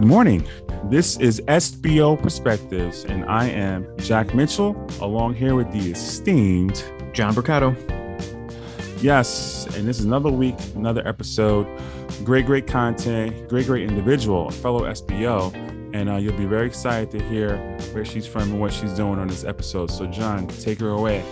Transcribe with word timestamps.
Good 0.00 0.08
morning. 0.08 0.48
This 0.84 1.18
is 1.18 1.42
SBO 1.42 2.18
Perspectives, 2.18 3.04
and 3.04 3.22
I 3.26 3.48
am 3.48 3.86
Jack 3.98 4.34
Mitchell, 4.34 4.74
along 5.02 5.34
here 5.34 5.54
with 5.54 5.70
the 5.72 5.90
esteemed 5.90 6.82
John 7.12 7.34
Mercado. 7.34 7.76
Yes, 9.02 9.66
and 9.76 9.86
this 9.86 9.98
is 9.98 10.06
another 10.06 10.30
week, 10.30 10.54
another 10.74 11.06
episode. 11.06 11.66
Great, 12.24 12.46
great 12.46 12.66
content, 12.66 13.46
great, 13.50 13.66
great 13.66 13.86
individual, 13.86 14.50
fellow 14.50 14.84
SBO, 14.84 15.52
and 15.92 16.08
uh, 16.08 16.16
you'll 16.16 16.32
be 16.32 16.46
very 16.46 16.66
excited 16.66 17.10
to 17.10 17.22
hear 17.28 17.58
where 17.92 18.06
she's 18.06 18.26
from 18.26 18.52
and 18.52 18.58
what 18.58 18.72
she's 18.72 18.94
doing 18.94 19.18
on 19.18 19.28
this 19.28 19.44
episode. 19.44 19.90
So, 19.90 20.06
John, 20.06 20.46
take 20.46 20.80
her 20.80 20.88
away. 20.88 21.22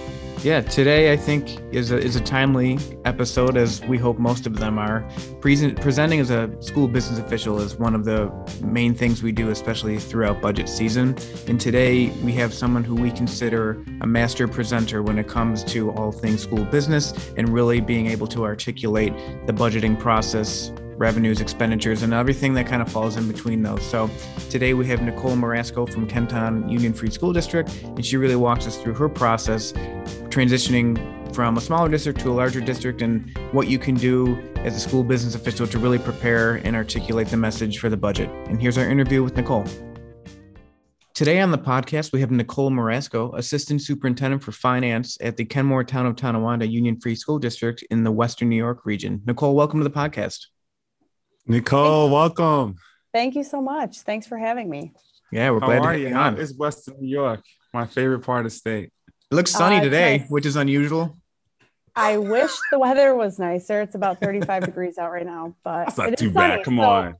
Yeah, 0.42 0.60
today 0.60 1.12
I 1.12 1.16
think 1.16 1.58
is 1.72 1.90
a, 1.90 1.98
is 1.98 2.14
a 2.14 2.20
timely 2.20 2.78
episode, 3.04 3.56
as 3.56 3.82
we 3.86 3.98
hope 3.98 4.18
most 4.18 4.46
of 4.46 4.58
them 4.58 4.78
are. 4.78 5.00
Present, 5.40 5.80
presenting 5.80 6.20
as 6.20 6.30
a 6.30 6.56
school 6.60 6.86
business 6.86 7.18
official 7.18 7.58
is 7.58 7.74
one 7.74 7.92
of 7.92 8.04
the 8.04 8.32
main 8.62 8.94
things 8.94 9.20
we 9.20 9.32
do, 9.32 9.50
especially 9.50 9.98
throughout 9.98 10.40
budget 10.40 10.68
season. 10.68 11.16
And 11.48 11.60
today 11.60 12.10
we 12.22 12.32
have 12.34 12.54
someone 12.54 12.84
who 12.84 12.94
we 12.94 13.10
consider 13.10 13.84
a 14.00 14.06
master 14.06 14.46
presenter 14.46 15.02
when 15.02 15.18
it 15.18 15.26
comes 15.26 15.64
to 15.64 15.90
all 15.90 16.12
things 16.12 16.42
school 16.42 16.64
business 16.66 17.32
and 17.36 17.48
really 17.48 17.80
being 17.80 18.06
able 18.06 18.28
to 18.28 18.44
articulate 18.44 19.12
the 19.46 19.52
budgeting 19.52 19.98
process 19.98 20.70
revenues, 20.98 21.40
expenditures, 21.40 22.02
and 22.02 22.12
everything 22.12 22.54
that 22.54 22.66
kind 22.66 22.82
of 22.82 22.90
falls 22.90 23.16
in 23.16 23.26
between 23.28 23.62
those. 23.62 23.82
So 23.86 24.10
today 24.50 24.74
we 24.74 24.86
have 24.88 25.00
Nicole 25.02 25.36
Morasco 25.36 25.86
from 25.86 26.06
Kenton 26.06 26.68
Union 26.68 26.92
Free 26.92 27.10
School 27.10 27.32
District, 27.32 27.70
and 27.84 28.04
she 28.04 28.16
really 28.16 28.36
walks 28.36 28.66
us 28.66 28.76
through 28.76 28.94
her 28.94 29.08
process 29.08 29.72
transitioning 30.28 30.98
from 31.34 31.56
a 31.56 31.60
smaller 31.60 31.88
district 31.88 32.20
to 32.20 32.30
a 32.30 32.34
larger 32.34 32.60
district 32.60 33.00
and 33.00 33.36
what 33.52 33.68
you 33.68 33.78
can 33.78 33.94
do 33.94 34.36
as 34.56 34.74
a 34.74 34.80
school 34.80 35.04
business 35.04 35.34
official 35.34 35.66
to 35.66 35.78
really 35.78 35.98
prepare 35.98 36.56
and 36.56 36.74
articulate 36.74 37.28
the 37.28 37.36
message 37.36 37.78
for 37.78 37.88
the 37.88 37.96
budget. 37.96 38.28
And 38.48 38.60
here's 38.60 38.76
our 38.76 38.88
interview 38.88 39.22
with 39.22 39.36
Nicole. 39.36 39.64
Today 41.14 41.40
on 41.40 41.50
the 41.50 41.58
podcast, 41.58 42.12
we 42.12 42.20
have 42.20 42.30
Nicole 42.30 42.70
Morasco, 42.70 43.32
Assistant 43.34 43.82
Superintendent 43.82 44.42
for 44.42 44.52
Finance 44.52 45.18
at 45.20 45.36
the 45.36 45.44
Kenmore 45.44 45.82
Town 45.82 46.06
of 46.06 46.14
Tonawanda 46.14 46.66
Union 46.66 47.00
Free 47.00 47.16
School 47.16 47.38
District 47.38 47.82
in 47.90 48.04
the 48.04 48.12
Western 48.12 48.48
New 48.48 48.56
York 48.56 48.86
region. 48.86 49.20
Nicole, 49.26 49.56
welcome 49.56 49.80
to 49.80 49.84
the 49.84 49.90
podcast. 49.90 50.46
Nicole, 51.48 52.10
welcome. 52.10 52.76
Thank 53.14 53.34
you 53.34 53.42
so 53.42 53.62
much. 53.62 54.00
Thanks 54.02 54.26
for 54.26 54.36
having 54.36 54.68
me. 54.68 54.92
Yeah, 55.32 55.50
we're 55.50 55.60
How 55.60 55.66
glad 55.66 55.82
are 55.82 55.92
to 55.94 55.98
you? 55.98 56.04
have 56.08 56.12
you 56.12 56.18
on. 56.18 56.40
It's 56.40 56.54
Western 56.54 56.96
New 57.00 57.08
York, 57.08 57.42
my 57.72 57.86
favorite 57.86 58.20
part 58.20 58.40
of 58.44 58.52
the 58.52 58.56
state. 58.56 58.92
It 59.30 59.34
looks 59.34 59.50
sunny 59.50 59.76
Uh, 59.76 59.80
today, 59.84 60.16
yes. 60.18 60.30
which 60.30 60.44
is 60.44 60.56
unusual. 60.56 61.16
I 61.96 62.18
wish 62.18 62.50
the 62.70 62.78
weather 62.78 63.14
was 63.14 63.38
nicer. 63.38 63.80
It's 63.80 63.94
about 63.94 64.20
35 64.20 64.64
degrees 64.66 64.98
out 64.98 65.10
right 65.10 65.24
now, 65.24 65.56
but 65.64 65.86
That's 65.86 65.96
not 65.98 66.08
it 66.08 66.14
is 66.14 66.20
too 66.20 66.30
bad. 66.30 66.50
sunny, 66.50 66.64
Come 66.64 66.76
so 66.76 66.82
on. 66.82 67.14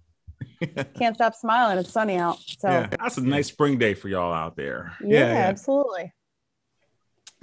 Can't 0.94 1.14
stop 1.16 1.34
smiling. 1.34 1.78
It's 1.78 1.90
sunny 1.90 2.16
out. 2.16 2.38
So 2.58 2.68
Yeah. 2.68 2.80
yeah, 2.80 2.86
That's 3.00 3.16
a 3.16 3.22
nice 3.22 3.48
spring 3.48 3.78
day 3.78 3.94
for 3.94 4.08
y'all 4.08 4.32
out 4.32 4.56
there. 4.56 4.92
Yeah, 5.02 5.20
yeah. 5.32 5.38
absolutely. 5.48 6.12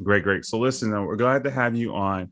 Great, 0.04 0.24
great. 0.24 0.46
So 0.46 0.60
listen, 0.60 0.92
we're 0.92 1.16
glad 1.16 1.46
to 1.46 1.52
have 1.52 1.76
you 1.76 1.96
on. 1.96 2.32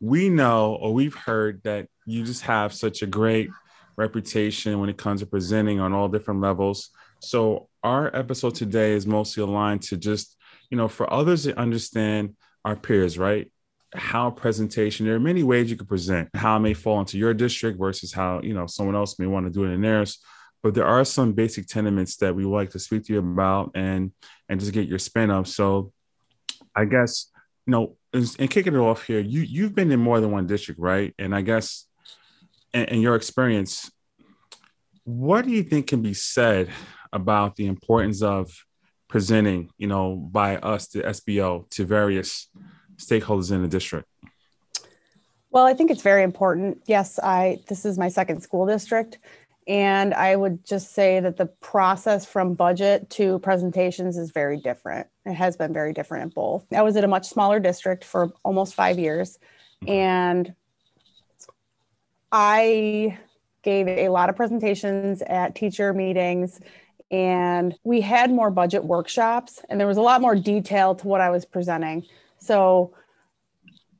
We 0.00 0.28
know 0.28 0.76
or 0.76 0.94
we've 0.94 1.14
heard 1.16 1.62
that 1.64 1.88
you 2.06 2.22
just 2.24 2.42
have 2.42 2.72
such 2.72 3.02
a 3.02 3.06
great 3.06 3.50
reputation 3.98 4.78
when 4.80 4.88
it 4.88 4.96
comes 4.96 5.20
to 5.20 5.26
presenting 5.26 5.80
on 5.80 5.92
all 5.92 6.08
different 6.08 6.40
levels. 6.40 6.90
So 7.20 7.68
our 7.82 8.14
episode 8.16 8.54
today 8.54 8.92
is 8.92 9.06
mostly 9.06 9.42
aligned 9.42 9.82
to 9.82 9.96
just, 9.96 10.36
you 10.70 10.78
know, 10.78 10.88
for 10.88 11.12
others 11.12 11.42
to 11.42 11.58
understand 11.58 12.36
our 12.64 12.76
peers, 12.76 13.18
right? 13.18 13.52
How 13.94 14.30
presentation, 14.30 15.04
there 15.04 15.16
are 15.16 15.20
many 15.20 15.42
ways 15.42 15.70
you 15.70 15.76
could 15.76 15.88
present, 15.88 16.28
how 16.34 16.56
it 16.56 16.60
may 16.60 16.74
fall 16.74 17.00
into 17.00 17.18
your 17.18 17.34
district 17.34 17.78
versus 17.78 18.12
how, 18.12 18.40
you 18.42 18.54
know, 18.54 18.66
someone 18.66 18.94
else 18.94 19.18
may 19.18 19.26
want 19.26 19.46
to 19.46 19.52
do 19.52 19.64
it 19.64 19.72
in 19.72 19.80
theirs. 19.80 20.18
But 20.62 20.74
there 20.74 20.86
are 20.86 21.04
some 21.04 21.32
basic 21.32 21.66
tenements 21.66 22.16
that 22.16 22.34
we 22.34 22.44
would 22.44 22.56
like 22.56 22.70
to 22.70 22.78
speak 22.78 23.04
to 23.04 23.12
you 23.12 23.18
about 23.18 23.72
and 23.74 24.12
and 24.48 24.60
just 24.60 24.72
get 24.72 24.88
your 24.88 24.98
spin 24.98 25.30
of. 25.30 25.46
So 25.48 25.92
I 26.74 26.84
guess 26.84 27.30
you 27.68 27.72
know, 27.72 27.96
and 28.14 28.50
kicking 28.50 28.74
it 28.74 28.78
off 28.78 29.04
here, 29.04 29.20
you 29.20 29.42
you've 29.42 29.74
been 29.74 29.92
in 29.92 30.00
more 30.00 30.20
than 30.20 30.30
one 30.30 30.46
district, 30.46 30.80
right? 30.80 31.14
And 31.18 31.34
I 31.34 31.42
guess, 31.42 31.84
in 32.74 33.00
your 33.00 33.14
experience, 33.14 33.90
what 35.04 35.44
do 35.44 35.50
you 35.50 35.62
think 35.62 35.86
can 35.86 36.02
be 36.02 36.14
said 36.14 36.68
about 37.12 37.56
the 37.56 37.66
importance 37.66 38.22
of 38.22 38.50
presenting, 39.08 39.70
you 39.78 39.86
know, 39.86 40.14
by 40.14 40.56
us, 40.58 40.88
the 40.88 41.00
SBO, 41.00 41.68
to 41.70 41.84
various 41.84 42.48
stakeholders 42.96 43.50
in 43.50 43.62
the 43.62 43.68
district? 43.68 44.08
Well, 45.50 45.64
I 45.64 45.72
think 45.72 45.90
it's 45.90 46.02
very 46.02 46.22
important. 46.22 46.82
Yes, 46.86 47.18
I 47.18 47.60
this 47.68 47.86
is 47.86 47.98
my 47.98 48.08
second 48.08 48.42
school 48.42 48.66
district. 48.66 49.18
And 49.66 50.14
I 50.14 50.34
would 50.34 50.64
just 50.64 50.94
say 50.94 51.20
that 51.20 51.36
the 51.36 51.46
process 51.46 52.24
from 52.24 52.54
budget 52.54 53.10
to 53.10 53.38
presentations 53.40 54.16
is 54.16 54.30
very 54.30 54.56
different. 54.56 55.08
It 55.26 55.34
has 55.34 55.58
been 55.58 55.74
very 55.74 55.92
different 55.92 56.24
in 56.24 56.28
both. 56.30 56.64
I 56.72 56.80
was 56.80 56.96
at 56.96 57.04
a 57.04 57.08
much 57.08 57.28
smaller 57.28 57.60
district 57.60 58.02
for 58.02 58.32
almost 58.44 58.74
five 58.74 58.98
years. 58.98 59.38
Mm-hmm. 59.82 59.92
And 59.92 60.54
I 62.30 63.18
gave 63.62 63.88
a 63.88 64.08
lot 64.08 64.28
of 64.28 64.36
presentations 64.36 65.22
at 65.22 65.54
teacher 65.54 65.92
meetings 65.92 66.60
and 67.10 67.74
we 67.84 68.00
had 68.00 68.30
more 68.30 68.50
budget 68.50 68.84
workshops 68.84 69.62
and 69.68 69.80
there 69.80 69.86
was 69.86 69.96
a 69.96 70.02
lot 70.02 70.20
more 70.20 70.34
detail 70.34 70.94
to 70.94 71.06
what 71.06 71.20
I 71.20 71.30
was 71.30 71.44
presenting. 71.44 72.04
So 72.38 72.94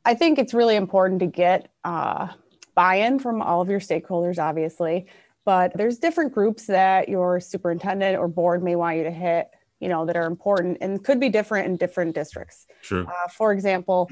I 0.04 0.14
think 0.14 0.38
it's 0.38 0.54
really 0.54 0.76
important 0.76 1.20
to 1.20 1.26
get 1.26 1.70
uh, 1.84 2.28
buy-in 2.74 3.18
from 3.18 3.42
all 3.42 3.60
of 3.60 3.68
your 3.68 3.80
stakeholders, 3.80 4.38
obviously, 4.38 5.06
but 5.44 5.72
there's 5.74 5.98
different 5.98 6.32
groups 6.32 6.66
that 6.66 7.08
your 7.08 7.40
superintendent 7.40 8.18
or 8.18 8.28
board 8.28 8.62
may 8.62 8.76
want 8.76 8.98
you 8.98 9.04
to 9.04 9.10
hit, 9.10 9.48
you 9.80 9.88
know, 9.88 10.04
that 10.06 10.16
are 10.16 10.26
important 10.26 10.78
and 10.80 11.02
could 11.02 11.18
be 11.18 11.28
different 11.28 11.66
in 11.66 11.76
different 11.76 12.14
districts. 12.14 12.66
Sure. 12.82 13.06
Uh, 13.06 13.28
for 13.28 13.52
example, 13.52 14.10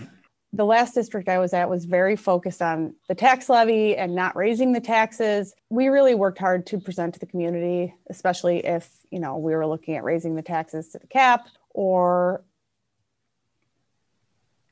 the 0.56 0.64
last 0.64 0.94
district 0.94 1.28
I 1.28 1.38
was 1.38 1.52
at 1.52 1.68
was 1.68 1.84
very 1.84 2.16
focused 2.16 2.62
on 2.62 2.94
the 3.08 3.14
tax 3.14 3.48
levy 3.50 3.94
and 3.94 4.14
not 4.14 4.34
raising 4.34 4.72
the 4.72 4.80
taxes. 4.80 5.54
We 5.68 5.88
really 5.88 6.14
worked 6.14 6.38
hard 6.38 6.66
to 6.68 6.78
present 6.78 7.14
to 7.14 7.20
the 7.20 7.26
community, 7.26 7.94
especially 8.08 8.64
if, 8.64 8.88
you 9.10 9.20
know, 9.20 9.36
we 9.36 9.54
were 9.54 9.66
looking 9.66 9.96
at 9.96 10.04
raising 10.04 10.34
the 10.34 10.42
taxes 10.42 10.88
to 10.88 10.98
the 10.98 11.06
cap 11.06 11.48
or 11.70 12.42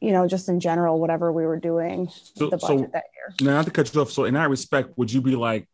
you 0.01 0.13
know, 0.13 0.29
just 0.29 0.51
in 0.51 0.61
general, 0.61 1.01
whatever 1.01 1.33
we 1.33 1.47
were 1.47 1.59
doing 1.59 2.11
So- 2.35 2.51
the 2.51 2.59
so- 2.59 2.77
that 2.77 3.05
year. 3.15 3.35
Now, 3.41 3.55
not 3.55 3.65
to 3.65 3.71
cut 3.71 3.95
you 3.95 4.03
off. 4.03 4.11
So, 4.11 4.25
in 4.25 4.35
that 4.35 4.51
respect, 4.51 4.99
would 4.99 5.11
you 5.11 5.23
be 5.23 5.35
like 5.35 5.67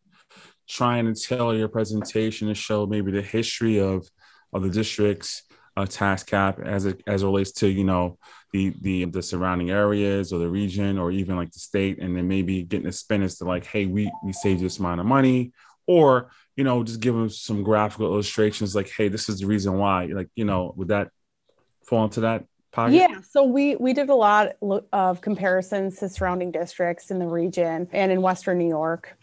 trying 0.69 1.13
to 1.13 1.21
tell 1.21 1.53
your 1.53 1.67
presentation 1.67 2.47
to 2.47 2.55
show 2.55 2.87
maybe 2.87 3.11
the 3.11 3.23
history 3.23 3.81
of 3.81 4.09
of 4.53 4.63
the 4.63 4.71
district's 4.71 5.43
uh, 5.77 5.85
tax 5.87 6.23
cap 6.23 6.61
as 6.61 6.85
it 6.85 7.03
as 7.09 7.23
it 7.23 7.27
relates 7.27 7.51
to 7.53 7.69
you 7.69 7.83
know 7.83 8.19
the 8.53 8.75
the 8.81 9.05
the 9.05 9.23
surrounding 9.23 9.71
areas 9.71 10.33
or 10.33 10.39
the 10.39 10.49
region 10.49 10.99
or 10.99 11.11
even 11.11 11.37
like 11.37 11.53
the 11.53 11.61
state, 11.61 11.99
and 11.99 12.17
then 12.17 12.27
maybe 12.27 12.63
getting 12.63 12.89
a 12.89 12.93
spin 12.93 13.23
as 13.23 13.39
to 13.39 13.45
like, 13.45 13.65
hey, 13.65 13.87
we 13.87 14.11
we 14.25 14.33
saved 14.33 14.61
this 14.61 14.79
amount 14.79 15.01
of 15.01 15.07
money, 15.07 15.53
or 15.87 16.31
you 16.57 16.65
know, 16.65 16.85
just 16.85 17.01
give 17.01 17.15
them 17.15 17.31
some 17.31 17.63
graphical 17.63 18.07
illustrations 18.07 18.75
like, 18.75 18.91
hey, 18.91 19.09
this 19.09 19.29
is 19.29 19.41
the 19.41 19.47
reason 19.47 19.79
why. 19.79 20.07
Like, 20.07 20.29
you 20.35 20.45
know, 20.45 20.75
would 20.77 20.89
that 20.89 21.09
fall 21.87 22.05
into 22.05 22.21
that 22.21 22.45
pocket? 22.71 22.95
Yeah, 22.95 23.21
so 23.29 23.45
we 23.45 23.77
we 23.77 23.93
did 23.93 24.11
a 24.11 24.15
lot 24.15 24.57
of 24.93 25.21
comparisons 25.21 25.99
to 25.99 26.09
surrounding 26.09 26.51
districts 26.51 27.11
in 27.11 27.19
the 27.19 27.27
region 27.27 27.89
and 27.93 28.13
in 28.13 28.21
Western 28.21 28.59
New 28.59 28.69
York, 28.69 29.17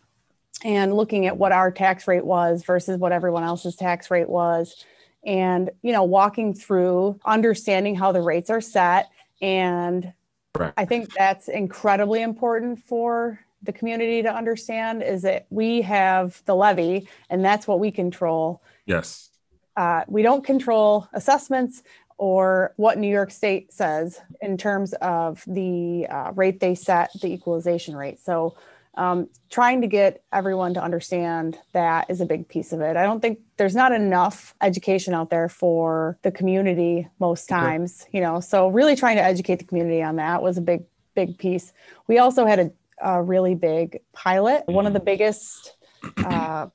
and 0.64 0.96
looking 0.96 1.28
at 1.28 1.38
what 1.38 1.52
our 1.52 1.72
tax 1.72 2.08
rate 2.08 2.26
was 2.26 2.64
versus 2.64 2.98
what 2.98 3.12
everyone 3.12 3.44
else's 3.44 3.76
tax 3.76 4.10
rate 4.10 4.30
was, 4.30 4.86
and 5.26 5.70
you 5.82 5.92
know 5.92 6.04
walking 6.04 6.54
through 6.54 7.20
understanding 7.26 7.96
how 7.96 8.12
the 8.12 8.22
rates 8.22 8.50
are 8.50 8.62
set, 8.62 9.10
and 9.42 10.14
Correct. 10.54 10.74
I 10.78 10.86
think 10.86 11.14
that's 11.14 11.48
incredibly 11.48 12.22
important 12.22 12.80
for 12.80 13.40
the 13.64 13.72
community 13.72 14.22
to 14.24 14.34
understand 14.34 15.04
is 15.04 15.24
that 15.24 15.46
we 15.50 15.82
have 15.82 16.42
the 16.46 16.56
levy 16.56 17.08
and 17.30 17.44
that's 17.44 17.68
what 17.68 17.80
we 17.80 17.92
control 17.92 18.62
Yes. 18.86 19.30
uh, 19.76 20.04
we 20.08 20.22
don't 20.22 20.44
control 20.44 21.08
assessments 21.14 21.84
or 22.18 22.74
what 22.78 22.98
New 22.98 23.10
York 23.10 23.32
State 23.32 23.72
says 23.72 24.20
in 24.42 24.58
terms 24.58 24.94
of 24.94 25.44
the 25.46 26.08
uh, 26.10 26.32
rate 26.34 26.60
they 26.60 26.74
set, 26.74 27.12
the 27.22 27.32
equalization 27.32 27.96
rate. 27.96 28.20
So, 28.20 28.56
um, 28.98 29.30
trying 29.50 29.82
to 29.82 29.88
get 29.88 30.24
everyone 30.34 30.74
to 30.74 30.84
understand 30.84 31.58
that 31.74 32.10
is 32.10 32.20
a 32.20 32.26
big 32.26 32.48
piece 32.50 32.74
of 32.74 32.82
it. 32.82 32.98
I 32.98 33.04
don't 33.04 33.22
think 33.22 33.40
there's 33.58 33.76
not 33.76 33.92
enough 33.92 34.56
education 34.62 35.14
out 35.14 35.30
there 35.30 35.48
for 35.48 36.18
the 36.24 36.32
community 36.32 37.08
most 37.20 37.52
Okay. 37.52 37.60
times, 37.60 38.06
you 38.12 38.20
know. 38.20 38.40
So, 38.40 38.68
really 38.68 38.96
trying 38.96 39.18
to 39.18 39.24
educate 39.24 39.58
the 39.60 39.66
community 39.66 40.02
on 40.04 40.16
that 40.18 40.42
was 40.42 40.58
a 40.58 40.62
big, 40.62 40.84
big 41.16 41.38
piece. 41.38 41.74
We 42.08 42.18
also 42.18 42.46
had 42.46 42.60
a, 42.60 42.72
a 43.02 43.22
really 43.24 43.56
big 43.56 44.00
pilot, 44.14 44.64
one 44.68 44.86
of 44.88 44.94
the 44.94 45.00
biggest. 45.00 45.76
Uh, 46.24 46.68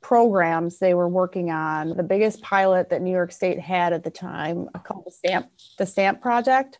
programs 0.00 0.78
they 0.78 0.94
were 0.94 1.08
working 1.08 1.50
on. 1.50 1.96
The 1.96 2.04
biggest 2.04 2.40
pilot 2.40 2.90
that 2.90 3.02
New 3.02 3.10
York 3.10 3.32
State 3.32 3.58
had 3.58 3.92
at 3.92 4.04
the 4.04 4.10
time 4.10 4.68
called 4.84 5.04
the 5.04 5.10
Stamp 5.10 5.50
the 5.78 5.86
Stamp 5.86 6.20
Project, 6.20 6.78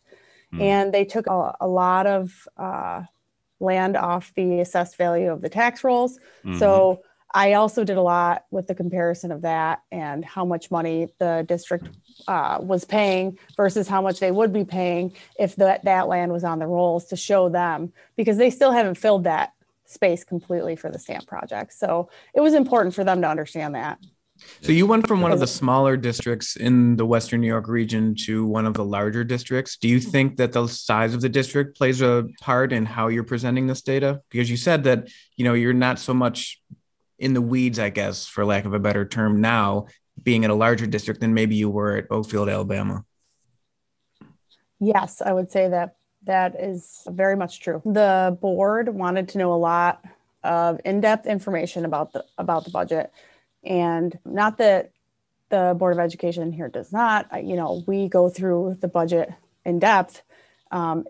Hmm. 0.53 0.61
and 0.61 0.93
they 0.93 1.03
took 1.03 1.27
a, 1.27 1.53
a 1.59 1.67
lot 1.67 2.07
of 2.07 2.47
uh, 2.55 3.03
land 3.59 3.97
off 3.97 4.33
the 4.35 4.59
assessed 4.59 4.97
value 4.97 5.31
of 5.31 5.41
the 5.41 5.49
tax 5.49 5.83
rolls. 5.83 6.19
Mhm. 6.43 6.59
So 6.59 7.01
I 7.33 7.53
also 7.53 7.83
did 7.83 7.97
a 7.97 8.01
lot 8.01 8.45
with 8.51 8.67
the 8.67 8.75
comparison 8.75 9.31
of 9.31 9.41
that 9.41 9.81
and 9.91 10.23
how 10.23 10.45
much 10.45 10.71
money 10.71 11.09
the 11.19 11.43
district 11.47 11.87
uh, 12.27 12.59
was 12.61 12.85
paying 12.85 13.37
versus 13.55 13.87
how 13.87 14.01
much 14.01 14.19
they 14.19 14.31
would 14.31 14.53
be 14.53 14.63
paying 14.63 15.13
if 15.37 15.55
that, 15.57 15.83
that 15.83 16.07
land 16.07 16.31
was 16.31 16.43
on 16.43 16.59
the 16.59 16.67
rolls 16.67 17.05
to 17.07 17.15
show 17.15 17.49
them 17.49 17.91
because 18.15 18.37
they 18.37 18.49
still 18.49 18.71
haven't 18.71 18.95
filled 18.95 19.25
that 19.25 19.51
space 19.85 20.23
completely 20.23 20.75
for 20.75 20.89
the 20.89 20.99
stamp 20.99 21.27
project. 21.27 21.73
So 21.73 22.09
it 22.33 22.41
was 22.41 22.53
important 22.53 22.95
for 22.95 23.03
them 23.03 23.21
to 23.21 23.29
understand 23.29 23.75
that. 23.75 23.99
So 24.61 24.71
you 24.71 24.85
went 24.85 25.07
from 25.07 25.21
one 25.21 25.31
of 25.31 25.39
the 25.39 25.47
smaller 25.47 25.97
districts 25.97 26.55
in 26.55 26.95
the 26.95 27.05
Western 27.05 27.41
New 27.41 27.47
York 27.47 27.67
region 27.67 28.15
to 28.25 28.45
one 28.45 28.65
of 28.65 28.73
the 28.73 28.85
larger 28.85 29.23
districts. 29.23 29.77
Do 29.77 29.87
you 29.87 29.99
think 29.99 30.37
that 30.37 30.51
the 30.51 30.67
size 30.67 31.13
of 31.13 31.21
the 31.21 31.29
district 31.29 31.77
plays 31.77 32.01
a 32.01 32.27
part 32.41 32.73
in 32.73 32.85
how 32.85 33.07
you're 33.07 33.23
presenting 33.23 33.67
this 33.67 33.81
data? 33.81 34.21
Because 34.29 34.49
you 34.49 34.57
said 34.57 34.83
that, 34.85 35.07
you 35.35 35.45
know, 35.45 35.53
you're 35.53 35.73
not 35.73 35.99
so 35.99 36.13
much 36.13 36.61
in 37.19 37.33
the 37.33 37.41
weeds, 37.41 37.79
I 37.79 37.89
guess, 37.89 38.27
for 38.27 38.45
lack 38.45 38.65
of 38.65 38.73
a 38.73 38.79
better 38.79 39.05
term 39.05 39.41
now, 39.41 39.87
being 40.21 40.43
in 40.43 40.51
a 40.51 40.55
larger 40.55 40.87
district 40.87 41.21
than 41.21 41.33
maybe 41.33 41.55
you 41.55 41.69
were 41.69 41.97
at 41.97 42.09
Oakfield, 42.09 42.51
Alabama. 42.51 43.03
Yes, 44.79 45.21
I 45.25 45.33
would 45.33 45.51
say 45.51 45.69
that 45.69 45.95
that 46.23 46.55
is 46.59 47.01
very 47.07 47.35
much 47.35 47.61
true. 47.61 47.81
The 47.85 48.37
board 48.39 48.89
wanted 48.89 49.29
to 49.29 49.37
know 49.37 49.53
a 49.53 49.55
lot 49.55 50.03
of 50.43 50.79
in-depth 50.85 51.25
information 51.25 51.85
about 51.85 52.13
the 52.13 52.23
about 52.37 52.63
the 52.63 52.69
budget 52.69 53.11
and 53.67 54.17
not 54.25 54.57
that 54.57 54.91
the 55.49 55.75
Board 55.77 55.93
of 55.93 55.99
Education 55.99 56.51
here 56.51 56.69
does 56.69 56.91
not, 56.91 57.45
you 57.45 57.55
know, 57.55 57.83
we 57.85 58.07
go 58.07 58.29
through 58.29 58.77
the 58.79 58.87
budget 58.87 59.29
in 59.65 59.79
depth, 59.79 60.23
um, 60.71 61.05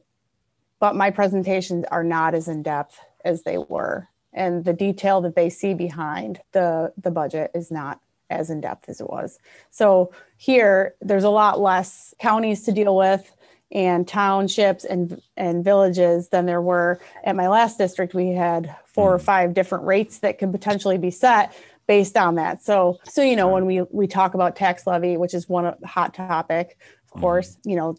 but 0.80 0.95
my 0.95 1.12
presentations 1.12 1.86
are 1.89 2.04
not 2.04 2.33
as 2.36 2.48
in 2.48 2.63
depth 2.63 3.00
as 3.24 3.44
they 3.44 3.57
were. 3.57 4.09
And 4.33 4.65
the 4.65 4.74
detail 4.74 5.21
that 5.21 5.36
they 5.36 5.50
see 5.50 5.74
behind 5.74 6.42
the, 6.51 6.94
the 6.98 7.12
budget 7.12 7.51
is 7.56 7.71
not 7.71 8.01
as 8.30 8.50
in 8.50 8.62
depth 8.62 8.89
as 8.89 9.00
it 9.00 9.09
was. 9.09 9.39
So 9.71 10.12
here, 10.36 10.95
there's 11.01 11.24
a 11.24 11.30
lot 11.30 11.59
less 11.59 12.13
counties 12.19 12.63
to 12.63 12.71
deal 12.71 12.95
with 12.95 13.31
and 13.71 14.07
townships 14.07 14.86
and 14.86 15.21
and 15.36 15.63
villages 15.63 16.30
than 16.30 16.45
there 16.45 16.62
were 16.62 17.01
at 17.25 17.36
my 17.36 17.50
last 17.50 17.77
district 17.77 18.13
we 18.13 18.30
had 18.30 18.74
four 18.86 19.15
or 19.15 19.18
hmm. 19.18 19.25
five 19.25 19.54
different 19.54 19.83
rates 19.83 20.19
that 20.19 20.38
could 20.38 20.54
potentially 20.54 20.98
be 20.98 21.12
set 21.12 21.54
based 21.87 22.17
on 22.17 22.35
that. 22.35 22.63
So, 22.63 22.99
so 23.05 23.23
you 23.23 23.35
know, 23.35 23.47
when 23.49 23.65
we 23.65 23.81
we 23.91 24.07
talk 24.07 24.33
about 24.33 24.55
tax 24.55 24.85
levy, 24.85 25.17
which 25.17 25.33
is 25.33 25.49
one 25.49 25.73
hot 25.85 26.13
topic, 26.13 26.77
of 26.79 27.11
mm-hmm. 27.11 27.21
course, 27.21 27.57
you 27.65 27.75
know, 27.75 27.95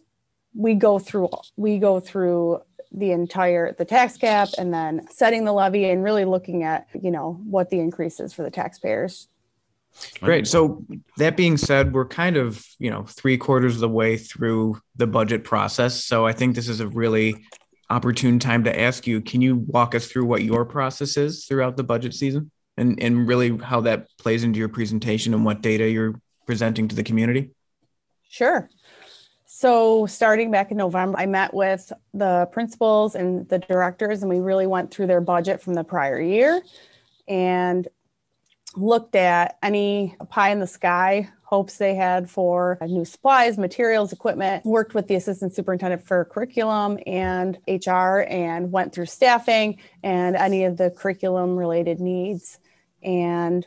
we 0.55 0.75
go 0.75 0.99
through 0.99 1.31
we 1.56 1.79
go 1.79 2.00
through 2.00 2.61
the 2.93 3.11
entire 3.11 3.75
the 3.75 3.85
tax 3.85 4.17
cap 4.17 4.49
and 4.56 4.73
then 4.73 5.06
setting 5.11 5.44
the 5.44 5.52
levy 5.52 5.90
and 5.90 6.02
really 6.02 6.25
looking 6.25 6.62
at 6.62 6.87
you 7.00 7.11
know 7.11 7.38
what 7.44 7.69
the 7.69 7.79
increase 7.79 8.19
is 8.19 8.32
for 8.32 8.43
the 8.43 8.50
taxpayers 8.50 9.29
Great. 10.20 10.46
So 10.46 10.85
that 11.17 11.37
being 11.37 11.56
said, 11.56 11.93
we're 11.93 12.06
kind 12.06 12.37
of, 12.37 12.64
you 12.79 12.90
know, 12.90 13.05
three 13.05 13.37
quarters 13.37 13.75
of 13.75 13.81
the 13.81 13.88
way 13.88 14.17
through 14.17 14.81
the 14.96 15.06
budget 15.06 15.44
process. 15.44 16.05
So 16.05 16.26
I 16.26 16.32
think 16.32 16.55
this 16.55 16.69
is 16.69 16.81
a 16.81 16.88
really 16.88 17.44
opportune 17.90 18.38
time 18.38 18.64
to 18.64 18.81
ask 18.81 19.06
you, 19.06 19.20
can 19.20 19.40
you 19.40 19.56
walk 19.56 19.94
us 19.94 20.06
through 20.06 20.26
what 20.26 20.43
your 20.43 20.64
process 20.64 21.17
is 21.17 21.46
throughout 21.46 21.76
the 21.76 21.85
budget 21.85 22.14
season? 22.14 22.50
And, 22.79 23.03
and 23.03 23.27
really 23.27 23.57
how 23.59 23.81
that 23.83 24.09
plays 24.19 24.45
into 24.45 24.59
your 24.59 24.69
presentation 24.69 25.35
and 25.35 25.45
what 25.45 25.61
data 25.61 25.89
you're 25.89 26.21
presenting 26.47 26.89
to 26.89 26.97
the 26.97 27.03
community? 27.03 27.51
Sure. 28.29 28.69
So, 29.45 30.07
starting 30.07 30.51
back 30.51 30.71
in 30.71 30.77
November, 30.77 31.19
I 31.19 31.27
met 31.27 31.53
with 31.53 31.93
the 32.15 32.49
principals 32.53 33.15
and 33.15 33.49
the 33.49 33.59
directors, 33.59 34.23
and 34.23 34.31
we 34.31 34.39
really 34.39 34.67
went 34.67 34.93
through 34.93 35.09
their 35.09 35.21
budget 35.21 35.61
from 35.61 35.75
the 35.75 35.83
prior 35.83 36.21
year 36.21 36.63
and 37.27 37.89
looked 38.77 39.17
at 39.17 39.59
any 39.63 40.15
pie 40.29 40.51
in 40.51 40.61
the 40.61 40.67
sky 40.67 41.29
hopes 41.43 41.79
they 41.79 41.95
had 41.95 42.29
for 42.29 42.79
new 42.83 43.07
supplies, 43.07 43.57
materials, 43.57 44.13
equipment, 44.13 44.65
worked 44.67 44.95
with 44.95 45.09
the 45.09 45.15
assistant 45.15 45.55
superintendent 45.55 46.07
for 46.07 46.27
curriculum 46.27 46.99
and 47.07 47.59
HR, 47.67 48.21
and 48.29 48.71
went 48.71 48.93
through 48.93 49.07
staffing 49.07 49.79
and 50.03 50.37
any 50.37 50.65
of 50.65 50.77
the 50.77 50.91
curriculum 50.91 51.57
related 51.57 52.01
needs 52.01 52.59
and 53.03 53.67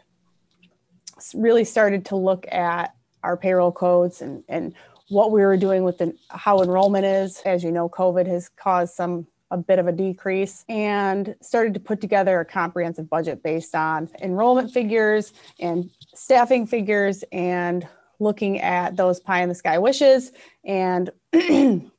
really 1.34 1.64
started 1.64 2.06
to 2.06 2.16
look 2.16 2.46
at 2.52 2.96
our 3.24 3.38
payroll 3.38 3.72
codes 3.72 4.22
and, 4.22 4.44
and 4.50 4.74
what 5.10 5.32
we 5.32 5.42
were 5.42 5.58
doing 5.58 5.84
with 5.84 5.98
the, 5.98 6.16
how 6.30 6.62
enrollment 6.62 7.06
is. 7.06 7.42
As 7.46 7.64
you 7.64 7.72
know, 7.72 7.90
COVID 7.90 8.28
has 8.28 8.50
caused 8.50 8.96
some 8.96 9.28
a 9.52 9.58
bit 9.58 9.80
of 9.80 9.88
a 9.88 9.92
decrease 9.92 10.64
and 10.70 11.36
started 11.42 11.74
to 11.74 11.80
put 11.80 12.00
together 12.00 12.40
a 12.40 12.46
comprehensive 12.46 13.10
budget 13.10 13.44
based 13.44 13.76
on 13.76 14.10
enrollment 14.22 14.72
figures 14.72 15.34
and 15.60 15.90
staffing 16.16 16.66
figures 16.66 17.24
and 17.34 17.86
looking 18.20 18.62
at 18.62 18.96
those 18.96 19.20
pie 19.20 19.42
in 19.42 19.50
the 19.50 19.56
sky 19.56 19.78
wishes 19.78 20.32
and 20.64 21.12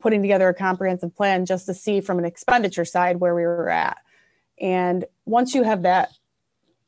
putting 0.00 0.22
together 0.22 0.48
a 0.48 0.54
comprehensive 0.54 1.14
plan 1.16 1.44
just 1.44 1.66
to 1.66 1.74
see 1.74 2.00
from 2.00 2.18
an 2.18 2.24
expenditure 2.24 2.84
side 2.84 3.16
where 3.18 3.34
we 3.34 3.42
were 3.42 3.68
at. 3.68 3.98
And 4.60 5.04
once 5.24 5.54
you 5.54 5.62
have 5.62 5.82
that 5.82 6.10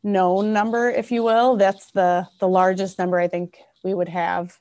known 0.03 0.53
number, 0.53 0.91
if 0.91 1.11
you 1.11 1.23
will, 1.23 1.57
that's 1.57 1.91
the 1.93 2.27
the 2.39 2.49
largest 2.49 2.99
number 2.99 3.19
I 3.19 3.29
think 3.29 3.59
we 3.85 3.95
would 3.95 4.09
have 4.09 4.59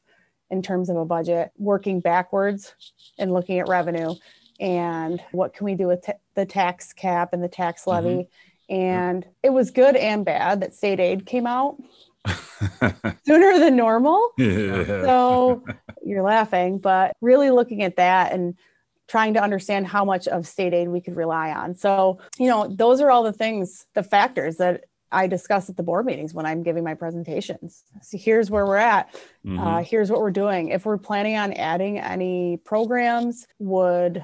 in 0.50 0.62
terms 0.62 0.90
of 0.90 0.98
a 0.98 1.06
budget. 1.06 1.52
Working 1.58 2.00
backwards 2.00 2.74
and 3.18 3.34
looking 3.34 3.60
at 3.60 3.68
revenue 3.68 4.16
and 4.60 5.22
what 5.32 5.54
can 5.54 5.66
we 5.66 5.76
do 5.76 5.88
with 5.88 6.04
t- 6.04 6.14
the 6.36 6.46
tax 6.46 6.94
cap 6.94 7.34
and 7.34 7.44
the 7.44 7.48
tax 7.48 7.82
mm-hmm. 7.82 7.92
levy. 7.92 8.10
Mm-hmm. 8.24 8.76
And 8.76 9.26
it 9.42 9.50
was 9.50 9.72
good 9.72 9.96
and 9.96 10.24
bad 10.24 10.62
that 10.62 10.76
state 10.76 11.00
aid 11.00 11.26
came 11.26 11.48
out 11.48 11.78
sooner 13.26 13.60
than 13.60 13.76
normal. 13.76 14.32
Yeah. 14.38 14.84
So 15.04 15.66
you're 16.06 16.24
laughing, 16.24 16.78
but 16.78 17.16
really 17.22 17.50
looking 17.50 17.84
at 17.84 17.96
that 17.96 18.32
and 18.32 18.56
trying 19.10 19.34
to 19.34 19.44
understand 19.44 19.88
how 19.88 20.06
much 20.06 20.28
of 20.28 20.48
state 20.48 20.74
aid 20.74 20.88
we 20.88 21.02
could 21.02 21.16
rely 21.16 21.50
on. 21.52 21.76
So, 21.76 22.20
you 22.38 22.48
know, 22.48 22.68
those 22.68 23.02
are 23.02 23.10
all 23.10 23.24
the 23.24 23.34
things, 23.34 23.88
the 23.96 24.04
factors 24.04 24.58
that 24.58 24.86
I 25.12 25.26
discuss 25.26 25.70
at 25.70 25.76
the 25.76 25.84
board 25.84 26.06
meetings 26.06 26.34
when 26.34 26.46
I'm 26.46 26.62
giving 26.62 26.84
my 26.84 26.94
presentations. 26.94 27.84
So 28.04 28.18
here's 28.18 28.52
where 28.52 28.66
we're 28.66 28.78
at. 28.78 29.12
Mm-hmm. 29.44 29.60
Uh, 29.60 29.84
here's 29.84 30.12
what 30.12 30.22
we're 30.22 30.30
doing. 30.32 30.70
If 30.70 30.86
we're 30.86 31.00
planning 31.00 31.36
on 31.36 31.54
adding 31.54 31.98
any 31.98 32.58
programs, 32.58 33.48
would 33.58 34.24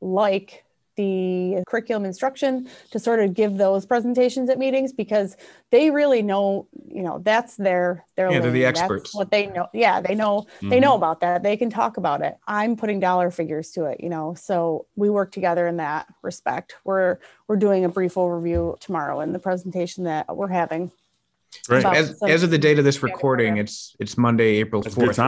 like 0.00 0.64
the 0.96 1.62
curriculum 1.66 2.04
instruction 2.04 2.68
to 2.90 2.98
sort 2.98 3.20
of 3.20 3.34
give 3.34 3.56
those 3.56 3.86
presentations 3.86 4.50
at 4.50 4.58
meetings 4.58 4.92
because 4.92 5.36
they 5.70 5.90
really 5.90 6.22
know 6.22 6.66
you 6.86 7.02
know 7.02 7.18
that's 7.20 7.56
their 7.56 8.04
their 8.16 8.30
yeah, 8.30 8.40
they're 8.40 8.50
the 8.50 8.64
experts 8.64 9.04
that's 9.04 9.14
what 9.14 9.30
they 9.30 9.46
know 9.46 9.66
yeah 9.72 10.00
they 10.00 10.14
know 10.14 10.42
mm-hmm. 10.56 10.68
they 10.68 10.80
know 10.80 10.94
about 10.94 11.20
that 11.20 11.42
they 11.42 11.56
can 11.56 11.70
talk 11.70 11.96
about 11.96 12.20
it 12.22 12.36
i'm 12.46 12.76
putting 12.76 13.00
dollar 13.00 13.30
figures 13.30 13.70
to 13.70 13.84
it 13.84 14.00
you 14.00 14.08
know 14.08 14.34
so 14.34 14.86
we 14.96 15.08
work 15.08 15.32
together 15.32 15.66
in 15.66 15.78
that 15.78 16.06
respect 16.22 16.76
we're 16.84 17.18
we're 17.48 17.56
doing 17.56 17.84
a 17.84 17.88
brief 17.88 18.14
overview 18.14 18.78
tomorrow 18.80 19.20
in 19.20 19.32
the 19.32 19.38
presentation 19.38 20.04
that 20.04 20.36
we're 20.36 20.48
having 20.48 20.90
Right. 21.68 21.84
As, 21.84 22.20
as 22.22 22.42
of 22.42 22.50
the 22.50 22.58
date 22.58 22.78
of 22.78 22.84
this 22.84 23.02
recording, 23.02 23.58
it's 23.58 23.94
it's 24.00 24.16
Monday, 24.16 24.56
April 24.56 24.82
fourth. 24.82 25.18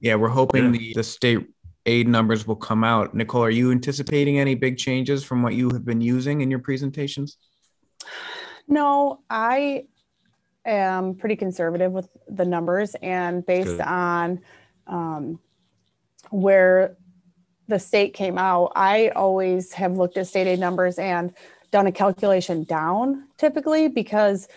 Yeah, 0.00 0.14
we're 0.14 0.28
hoping 0.28 0.64
yeah. 0.64 0.70
the 0.70 0.94
the 0.94 1.02
state 1.02 1.46
aid 1.86 2.08
numbers 2.08 2.46
will 2.46 2.56
come 2.56 2.84
out. 2.84 3.14
Nicole, 3.14 3.42
are 3.42 3.50
you 3.50 3.70
anticipating 3.70 4.38
any 4.38 4.54
big 4.54 4.76
changes 4.76 5.24
from 5.24 5.42
what 5.42 5.54
you 5.54 5.70
have 5.70 5.84
been 5.84 6.00
using 6.00 6.40
in 6.40 6.50
your 6.50 6.60
presentations? 6.60 7.38
No, 8.66 9.20
I 9.30 9.84
am 10.66 11.14
pretty 11.14 11.36
conservative 11.36 11.92
with 11.92 12.08
the 12.28 12.44
numbers 12.44 12.94
and 13.02 13.44
based 13.44 13.68
Good. 13.68 13.80
on 13.80 14.40
um, 14.86 15.40
where 16.30 16.96
the 17.68 17.78
state 17.78 18.14
came 18.14 18.38
out, 18.38 18.72
I 18.76 19.08
always 19.10 19.72
have 19.72 19.96
looked 19.96 20.16
at 20.16 20.26
state 20.26 20.46
aid 20.46 20.58
numbers 20.58 20.98
and 20.98 21.32
done 21.70 21.86
a 21.86 21.92
calculation 21.92 22.64
down 22.64 23.28
typically 23.36 23.88
because 23.88 24.48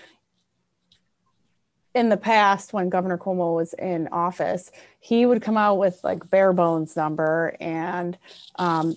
in 1.93 2.10
the 2.10 2.17
past 2.17 2.74
when 2.74 2.89
governor 2.89 3.17
cuomo 3.17 3.55
was 3.55 3.74
in 3.74 4.07
office 4.12 4.71
he 5.00 5.25
would 5.25 5.41
come 5.41 5.57
out 5.57 5.77
with 5.77 6.00
like 6.03 6.29
bare 6.29 6.53
bones 6.53 6.95
number 6.95 7.55
and 7.60 8.17
um, 8.55 8.95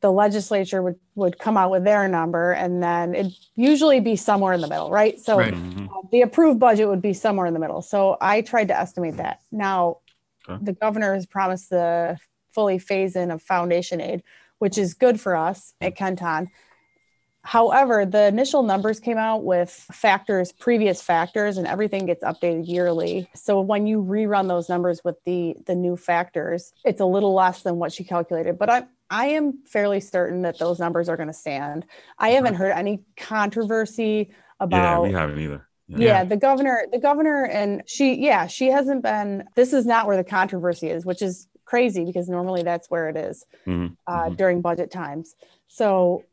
the 0.00 0.10
legislature 0.10 0.82
would, 0.82 0.98
would 1.14 1.38
come 1.38 1.56
out 1.56 1.70
with 1.70 1.84
their 1.84 2.08
number 2.08 2.52
and 2.52 2.82
then 2.82 3.14
it'd 3.14 3.32
usually 3.54 4.00
be 4.00 4.16
somewhere 4.16 4.52
in 4.52 4.60
the 4.60 4.68
middle 4.68 4.90
right 4.90 5.20
so 5.20 5.38
right. 5.38 5.54
Mm-hmm. 5.54 5.86
Uh, 5.86 6.00
the 6.10 6.22
approved 6.22 6.58
budget 6.58 6.88
would 6.88 7.02
be 7.02 7.12
somewhere 7.12 7.46
in 7.46 7.54
the 7.54 7.60
middle 7.60 7.80
so 7.80 8.16
i 8.20 8.40
tried 8.40 8.68
to 8.68 8.78
estimate 8.78 9.16
that 9.16 9.40
now 9.52 9.98
okay. 10.48 10.62
the 10.64 10.72
governor 10.72 11.14
has 11.14 11.26
promised 11.26 11.70
the 11.70 12.18
fully 12.50 12.78
phase 12.78 13.16
in 13.16 13.30
of 13.30 13.40
foundation 13.40 14.00
aid 14.00 14.22
which 14.58 14.76
is 14.76 14.94
good 14.94 15.20
for 15.20 15.36
us 15.36 15.74
at 15.80 15.94
kenton 15.94 16.50
However, 17.44 18.06
the 18.06 18.26
initial 18.26 18.62
numbers 18.62 19.00
came 19.00 19.18
out 19.18 19.42
with 19.42 19.70
factors, 19.70 20.52
previous 20.52 21.02
factors, 21.02 21.58
and 21.58 21.66
everything 21.66 22.06
gets 22.06 22.22
updated 22.22 22.68
yearly. 22.68 23.28
So 23.34 23.60
when 23.60 23.86
you 23.86 24.02
rerun 24.02 24.48
those 24.48 24.68
numbers 24.68 25.00
with 25.04 25.16
the 25.24 25.56
the 25.66 25.74
new 25.74 25.96
factors, 25.96 26.72
it's 26.84 27.00
a 27.00 27.04
little 27.04 27.34
less 27.34 27.62
than 27.62 27.76
what 27.76 27.92
she 27.92 28.04
calculated. 28.04 28.58
But 28.58 28.70
I'm 28.70 28.88
I 29.12 29.26
am 29.26 29.58
fairly 29.66 30.00
certain 30.00 30.42
that 30.42 30.58
those 30.58 30.78
numbers 30.78 31.10
are 31.10 31.18
going 31.18 31.28
to 31.28 31.34
stand. 31.34 31.84
I 32.18 32.30
haven't 32.30 32.54
heard 32.54 32.72
any 32.72 33.02
controversy 33.18 34.30
about. 34.58 35.02
Yeah, 35.02 35.08
we 35.08 35.12
haven't 35.12 35.38
either. 35.38 35.68
Yeah. 35.86 35.98
yeah. 35.98 36.24
the 36.24 36.38
governor, 36.38 36.86
the 36.90 36.98
governor, 36.98 37.44
and 37.44 37.82
she, 37.86 38.14
yeah, 38.14 38.46
she 38.46 38.68
hasn't 38.68 39.02
been. 39.02 39.44
This 39.54 39.74
is 39.74 39.84
not 39.84 40.06
where 40.06 40.16
the 40.16 40.24
controversy 40.24 40.88
is, 40.88 41.04
which 41.04 41.20
is 41.20 41.46
crazy 41.66 42.06
because 42.06 42.30
normally 42.30 42.62
that's 42.62 42.88
where 42.88 43.10
it 43.10 43.16
is 43.18 43.44
mm-hmm. 43.66 43.92
Uh, 44.06 44.24
mm-hmm. 44.24 44.34
during 44.34 44.62
budget 44.62 44.90
times. 44.90 45.34
So 45.68 46.24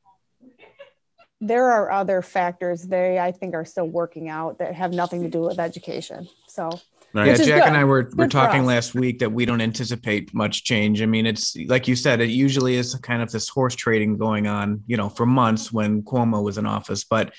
there 1.42 1.72
are 1.72 1.92
other 1.92 2.22
factors 2.22 2.84
they 2.84 3.20
I 3.20 3.32
think 3.32 3.56
are 3.56 3.66
still 3.66 3.88
working 3.88 4.30
out 4.30 4.60
that 4.60 4.76
have 4.76 4.92
nothing 4.94 5.24
to 5.24 5.30
do 5.30 5.42
with 5.42 5.60
education. 5.60 6.28
So 6.48 6.80
yeah, 7.14 7.36
Jack 7.36 7.46
good. 7.46 7.64
and 7.64 7.78
I 7.78 7.84
were, 7.86 8.12
were 8.16 8.28
talking 8.28 8.66
last 8.66 8.94
week 8.94 9.20
that 9.20 9.32
we 9.32 9.46
don't 9.46 9.62
anticipate 9.62 10.34
much 10.34 10.64
change. 10.64 11.02
I 11.02 11.08
mean, 11.08 11.26
it's 11.26 11.58
like 11.68 11.88
you 11.88 11.96
said, 11.96 12.22
it 12.22 12.30
usually 12.30 12.76
is 12.76 12.94
kind 12.96 13.22
of 13.22 13.32
this 13.32 13.50
horse 13.50 13.76
trading 13.76 14.18
going 14.18 14.46
on, 14.46 14.84
you 14.86 14.96
know, 14.96 15.10
for 15.10 15.26
months 15.26 15.72
when 15.72 16.04
Cuomo 16.04 16.44
was 16.44 16.58
in 16.58 16.68
office, 16.68 17.04
but 17.04 17.34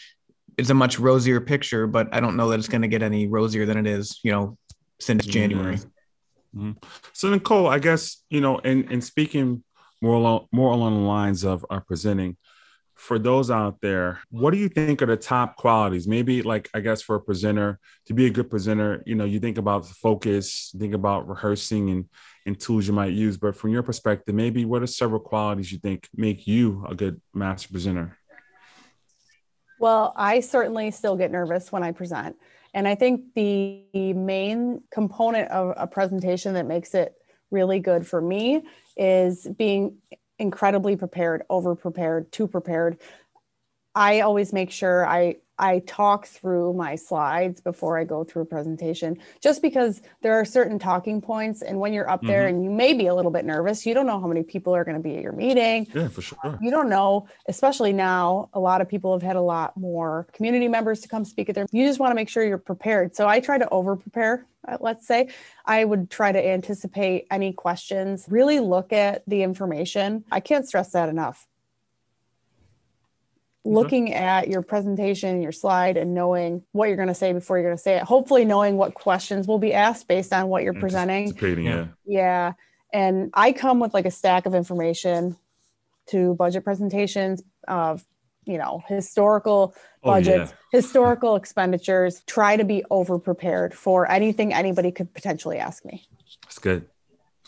it's 0.59 0.71
a 0.71 0.75
much 0.75 0.99
rosier 0.99 1.41
picture, 1.41 1.87
but 1.87 2.13
I 2.13 2.21
don't 2.21 2.37
know 2.37 2.49
that 2.49 2.59
it's 2.59 2.69
going 2.69 2.83
to 2.83 2.89
get 2.89 3.03
any 3.03 3.29
rosier 3.29 3.65
than 3.65 3.77
it 3.77 3.87
is, 3.87 4.19
you 4.25 4.33
know, 4.33 4.59
since 4.99 5.25
January. 5.25 5.77
Mm-hmm. 5.77 6.71
Mm-hmm. 6.71 6.87
So 7.13 7.31
Nicole, 7.31 7.69
I 7.69 7.79
guess 7.79 8.25
you 8.29 8.41
know, 8.41 8.59
and 8.65 8.91
and 8.91 9.05
speaking 9.05 9.63
more 10.01 10.15
along 10.15 10.49
more 10.51 10.73
along 10.73 10.95
the 10.95 11.09
lines 11.09 11.45
of 11.45 11.65
our 11.71 11.81
presenting, 11.81 12.37
for 13.01 13.19
those 13.19 13.51
out 13.51 13.81
there, 13.81 14.21
what 14.31 14.51
do 14.51 14.59
you 14.59 14.69
think 14.69 15.01
are 15.01 15.07
the 15.07 15.17
top 15.17 15.57
qualities? 15.57 16.07
Maybe 16.07 16.43
like 16.43 16.69
I 16.75 16.81
guess 16.81 17.01
for 17.01 17.17
a 17.17 17.21
presenter 17.21 17.81
to 18.07 18.15
be 18.15 18.27
a 18.27 18.31
good 18.31 18.51
presenter, 18.51 19.03
you 19.07 19.15
know, 19.15 19.25
you 19.25 19.41
think 19.41 19.57
about 19.57 19.87
focus, 19.87 20.75
think 20.79 20.93
about 20.93 21.27
rehearsing 21.27 21.89
and 21.91 22.05
and 22.45 22.61
tools 22.61 22.87
you 22.87 22.93
might 22.93 23.15
use. 23.15 23.39
But 23.39 23.57
from 23.57 23.71
your 23.71 23.83
perspective, 23.83 24.35
maybe 24.35 24.67
what 24.67 24.83
are 24.83 24.87
several 24.87 25.19
qualities 25.19 25.73
you 25.73 25.79
think 25.79 26.09
make 26.15 26.47
you 26.47 26.85
a 26.89 26.95
good 26.95 27.21
master 27.33 27.71
presenter? 27.71 28.19
Well, 29.79 30.13
I 30.15 30.41
certainly 30.41 30.91
still 30.91 31.17
get 31.17 31.31
nervous 31.31 31.73
when 31.73 31.83
I 31.83 31.93
present. 31.93 32.37
And 32.75 32.87
I 32.87 32.97
think 32.97 33.35
the 33.35 34.13
main 34.13 34.83
component 34.93 35.51
of 35.51 35.73
a 35.79 35.87
presentation 35.87 36.53
that 36.53 36.67
makes 36.67 36.95
it 36.95 37.15
really 37.51 37.81
good 37.81 38.07
for 38.07 38.21
me 38.21 38.63
is 38.95 39.49
being 39.57 39.97
incredibly 40.41 40.97
prepared, 40.97 41.43
over 41.51 41.77
prepared, 41.77 42.33
too 42.33 42.49
prepared. 42.49 42.99
I 43.95 44.21
always 44.21 44.53
make 44.53 44.71
sure 44.71 45.07
I 45.07 45.37
I 45.61 45.81
talk 45.81 46.27
through 46.27 46.73
my 46.73 46.97
slides 46.97 47.61
before 47.61 47.99
I 47.99 48.05
go 48.05 48.25
through 48.25 48.43
a 48.43 48.47
presentation, 48.47 49.19
just 49.41 49.61
because 49.61 50.01
there 50.23 50.33
are 50.33 50.45
certain 50.45 50.79
talking 50.79 51.21
points. 51.21 51.61
And 51.61 51.79
when 51.79 51.93
you're 51.93 52.09
up 52.09 52.23
there 52.23 52.47
mm-hmm. 52.47 52.57
and 52.57 52.65
you 52.65 52.71
may 52.71 52.95
be 52.95 53.07
a 53.07 53.15
little 53.15 53.31
bit 53.31 53.45
nervous, 53.45 53.85
you 53.85 53.93
don't 53.93 54.07
know 54.07 54.19
how 54.19 54.27
many 54.27 54.43
people 54.43 54.75
are 54.75 54.85
going 54.85 54.97
to 54.97 55.03
be 55.03 55.17
at 55.17 55.23
your 55.23 55.33
meeting. 55.33 55.87
Yeah, 55.95 56.09
for 56.09 56.23
sure. 56.23 56.59
You 56.63 56.71
don't 56.71 56.89
know, 56.89 57.29
especially 57.47 57.93
now, 57.93 58.49
a 58.55 58.61
lot 58.61 58.81
of 58.81 58.89
people 58.89 59.13
have 59.13 59.23
had 59.23 59.37
a 59.37 59.43
lot 59.43 59.77
more 59.77 60.27
community 60.33 60.67
members 60.67 61.01
to 61.01 61.09
come 61.09 61.27
speak 61.27 61.51
at 61.51 61.55
their. 61.55 61.67
You 61.71 61.87
just 61.87 62.01
want 62.01 62.11
to 62.11 62.15
make 62.15 62.31
sure 62.31 62.43
you're 62.43 62.59
prepared. 62.59 63.15
So 63.15 63.29
I 63.29 63.41
try 63.41 63.59
to 63.59 63.69
over 63.69 63.97
prepare. 63.97 64.47
Uh, 64.67 64.79
let's 64.81 65.07
say 65.07 65.29
I 65.65 65.85
would 65.85 66.11
try 66.11 66.33
to 66.33 66.47
anticipate 66.47 67.27
any 67.31 67.53
questions, 67.53 68.27
really 68.29 68.61
look 68.61 68.93
at 68.93 69.23
the 69.27 69.43
information. 69.43 70.25
I 70.31 70.41
can't 70.41 70.67
stress 70.67 70.93
that 70.93 71.09
enough 71.09 71.47
Mm-hmm. 73.67 73.77
looking 73.77 74.15
at 74.15 74.49
your 74.49 74.63
presentation, 74.63 75.43
your 75.43 75.53
slide, 75.53 75.99
and 75.99 76.15
knowing 76.15 76.63
what 76.73 76.89
you're 76.89 76.97
going 76.97 77.09
to 77.09 77.15
say 77.15 77.35
before 77.35 77.59
you're 77.59 77.67
going 77.67 77.77
to 77.77 77.83
say 77.83 77.97
it. 77.97 78.03
Hopefully, 78.05 78.47
knowing 78.47 78.79
what 78.79 78.95
questions 78.95 79.47
will 79.47 79.59
be 79.59 79.75
asked 79.75 80.09
based 80.09 80.33
on 80.33 80.49
what 80.49 80.63
you're 80.63 80.73
presenting. 80.73 81.27
Yeah. 81.67 81.87
Yeah. 82.07 82.53
And 82.91 83.31
I 83.35 83.53
come 83.53 83.79
with 83.79 83.93
like 83.93 84.07
a 84.07 84.11
stack 84.11 84.47
of 84.47 84.55
information 84.55 85.37
to 86.07 86.35
budget 86.37 86.65
presentations 86.65 87.43
of, 87.69 88.03
you 88.47 88.57
know, 88.57 88.83
historical 88.89 89.75
budgets, 90.03 90.53
oh, 90.53 90.57
yeah. 90.73 90.81
historical 90.81 91.37
expenditures, 91.37 92.23
try 92.27 92.57
to 92.57 92.65
be 92.65 92.83
over 92.91 93.19
prepared 93.19 93.75
for 93.75 94.11
anything 94.11 94.55
anybody 94.55 94.91
could 94.91 95.13
potentially 95.13 95.59
ask 95.59 95.85
me. 95.85 96.07
That's 96.45 96.59
good. 96.59 96.87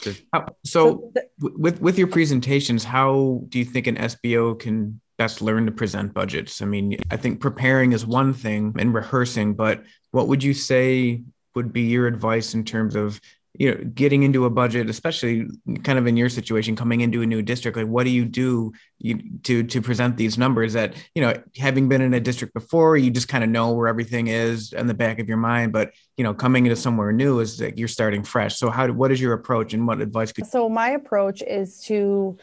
Good. 0.04 0.21
so, 0.35 0.47
so 0.64 1.12
th- 1.14 1.26
with 1.40 1.81
with 1.81 1.97
your 1.97 2.09
presentations, 2.09 2.85
how 2.85 3.40
do 3.49 3.59
you 3.59 3.64
think 3.64 3.87
an 3.87 3.97
SBO 3.97 4.59
can 4.59 5.00
best 5.23 5.41
learn 5.41 5.67
to 5.67 5.73
present 5.73 6.12
budgets? 6.12 6.61
I 6.62 6.64
mean, 6.64 6.97
I 7.12 7.17
think 7.17 7.41
preparing 7.41 7.93
is 7.93 8.05
one 8.05 8.35
thing 8.35 8.75
and 8.76 8.93
rehearsing, 8.93 9.55
but 9.55 9.85
what 10.11 10.26
would 10.26 10.43
you 10.43 10.52
say 10.52 11.23
would 11.55 11.73
be 11.73 11.83
your 11.83 12.09
advice 12.09 12.55
in 12.55 12.64
terms 12.64 12.97
of 12.97 13.21
you 13.55 13.71
know 13.71 13.85
getting 13.95 14.23
into 14.23 14.47
a 14.47 14.50
budget 14.50 14.88
especially 14.88 15.47
kind 15.85 15.99
of 15.99 16.07
in 16.07 16.17
your 16.17 16.31
situation 16.31 16.75
coming 16.75 17.02
into 17.02 17.21
a 17.21 17.26
new 17.26 17.43
district 17.43 17.76
like 17.76 17.87
what 17.87 18.05
do 18.05 18.11
you 18.11 18.25
do 18.25 18.73
you, 18.99 19.14
to 19.43 19.62
to 19.62 19.83
present 19.83 20.17
these 20.17 20.38
numbers 20.38 20.73
that 20.73 20.95
you 21.14 21.21
know 21.21 21.35
having 21.59 21.87
been 21.87 22.00
in 22.00 22.14
a 22.14 22.21
district 22.21 22.55
before 22.55 22.97
you 22.97 23.11
just 23.11 23.29
kind 23.29 23.45
of 23.45 23.50
know 23.50 23.71
where 23.73 23.88
everything 23.88 24.29
is 24.29 24.73
in 24.73 24.87
the 24.87 24.95
back 24.95 25.19
of 25.19 25.29
your 25.29 25.37
mind 25.37 25.71
but 25.71 25.93
you 26.17 26.25
know 26.25 26.33
coming 26.33 26.64
into 26.64 26.76
somewhere 26.76 27.12
new 27.12 27.41
is 27.41 27.61
like 27.61 27.79
you're 27.79 27.97
starting 27.99 28.25
fresh 28.25 28.57
so 28.57 28.71
how 28.71 28.88
what 28.88 29.12
is 29.12 29.21
your 29.21 29.35
approach 29.35 29.75
and 29.75 29.87
what 29.87 30.00
advice 30.00 30.33
could 30.33 30.47
so 30.47 30.67
my 30.67 30.88
approach 31.00 31.43
is 31.43 31.79
to 31.85 32.38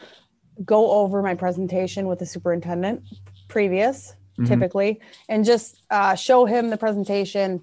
go 0.64 0.90
over 0.90 1.22
my 1.22 1.34
presentation 1.34 2.06
with 2.06 2.18
the 2.18 2.26
superintendent 2.26 3.02
previous 3.48 4.14
mm-hmm. 4.40 4.44
typically 4.44 5.00
and 5.28 5.44
just 5.44 5.82
uh, 5.90 6.14
show 6.14 6.44
him 6.44 6.70
the 6.70 6.76
presentation 6.76 7.62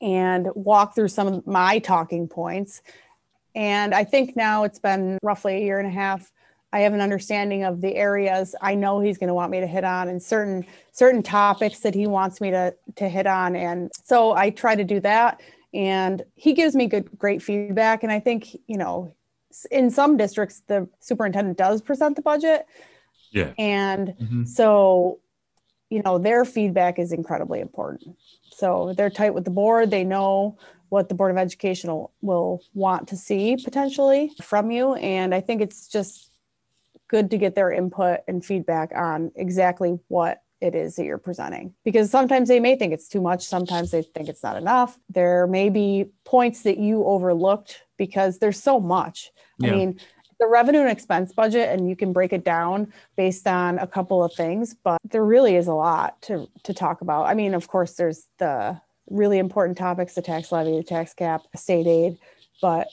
and 0.00 0.48
walk 0.54 0.94
through 0.94 1.08
some 1.08 1.26
of 1.26 1.46
my 1.46 1.78
talking 1.78 2.28
points. 2.28 2.82
And 3.54 3.94
i 3.94 4.04
think 4.04 4.36
now 4.36 4.64
it's 4.64 4.78
been 4.78 5.18
roughly 5.22 5.56
a 5.56 5.60
year 5.60 5.78
and 5.78 5.88
a 5.88 5.92
half. 5.92 6.30
I 6.72 6.80
have 6.80 6.92
an 6.92 7.00
understanding 7.00 7.64
of 7.64 7.80
the 7.80 7.94
areas 7.94 8.54
i 8.60 8.74
know 8.74 9.00
he's 9.00 9.16
going 9.16 9.28
to 9.28 9.34
want 9.34 9.50
me 9.50 9.60
to 9.60 9.66
hit 9.66 9.84
on 9.84 10.08
and 10.08 10.22
certain 10.22 10.66
certain 10.92 11.22
topics 11.22 11.80
that 11.80 11.94
he 11.94 12.06
wants 12.06 12.40
me 12.40 12.50
to 12.50 12.74
to 12.96 13.08
hit 13.08 13.26
on. 13.26 13.56
And 13.56 13.90
so 14.04 14.32
i 14.32 14.50
try 14.50 14.76
to 14.76 14.84
do 14.84 15.00
that 15.00 15.40
and 15.72 16.22
he 16.34 16.52
gives 16.52 16.74
me 16.74 16.86
good 16.86 17.08
great 17.18 17.40
feedback. 17.40 18.02
And 18.02 18.12
i 18.12 18.20
think 18.20 18.54
you 18.66 18.76
know 18.76 19.14
in 19.70 19.90
some 19.90 20.16
districts 20.16 20.62
the 20.66 20.88
superintendent 21.00 21.58
does 21.58 21.80
present 21.80 22.16
the 22.16 22.22
budget. 22.22 22.66
Yeah. 23.30 23.52
And 23.58 24.08
mm-hmm. 24.08 24.44
so 24.44 25.20
you 25.90 26.02
know 26.02 26.18
their 26.18 26.44
feedback 26.44 26.98
is 26.98 27.12
incredibly 27.12 27.60
important. 27.60 28.16
So 28.50 28.94
they're 28.96 29.10
tight 29.10 29.34
with 29.34 29.44
the 29.44 29.50
board. 29.50 29.90
They 29.90 30.04
know 30.04 30.58
what 30.88 31.08
the 31.08 31.14
board 31.14 31.30
of 31.30 31.36
education 31.36 31.90
will, 31.90 32.12
will 32.20 32.62
want 32.74 33.08
to 33.08 33.16
see 33.16 33.56
potentially 33.56 34.32
from 34.42 34.70
you. 34.70 34.94
And 34.94 35.34
i 35.34 35.40
think 35.40 35.60
it's 35.60 35.88
just 35.88 36.30
good 37.08 37.30
to 37.30 37.38
get 37.38 37.54
their 37.54 37.70
input 37.70 38.20
and 38.26 38.44
feedback 38.44 38.92
on 38.94 39.30
exactly 39.36 39.98
what 40.08 40.42
it 40.60 40.74
is 40.74 40.96
that 40.96 41.04
you're 41.04 41.18
presenting. 41.18 41.74
Because 41.84 42.10
sometimes 42.10 42.48
they 42.48 42.60
may 42.60 42.76
think 42.76 42.92
it's 42.92 43.08
too 43.08 43.20
much. 43.20 43.44
Sometimes 43.44 43.90
they 43.90 44.02
think 44.02 44.28
it's 44.28 44.42
not 44.42 44.56
enough. 44.56 44.98
There 45.10 45.46
may 45.46 45.68
be 45.68 46.06
points 46.24 46.62
that 46.62 46.78
you 46.78 47.04
overlooked 47.04 47.82
because 47.96 48.38
there's 48.38 48.62
so 48.62 48.80
much. 48.80 49.30
Yeah. 49.58 49.72
i 49.72 49.76
mean 49.76 50.00
the 50.38 50.46
revenue 50.46 50.80
and 50.80 50.90
expense 50.90 51.32
budget 51.32 51.70
and 51.70 51.88
you 51.88 51.96
can 51.96 52.12
break 52.12 52.32
it 52.32 52.44
down 52.44 52.92
based 53.16 53.46
on 53.46 53.78
a 53.78 53.86
couple 53.86 54.22
of 54.22 54.32
things 54.34 54.76
but 54.84 54.98
there 55.04 55.24
really 55.24 55.56
is 55.56 55.66
a 55.66 55.72
lot 55.72 56.20
to 56.22 56.46
to 56.64 56.74
talk 56.74 57.00
about. 57.00 57.26
I 57.26 57.34
mean 57.34 57.54
of 57.54 57.68
course 57.68 57.94
there's 57.94 58.26
the 58.38 58.80
really 59.08 59.38
important 59.38 59.78
topics 59.78 60.14
the 60.14 60.22
tax 60.22 60.52
levy 60.52 60.76
the 60.76 60.82
tax 60.82 61.14
cap 61.14 61.42
state 61.54 61.86
aid 61.86 62.18
but 62.60 62.88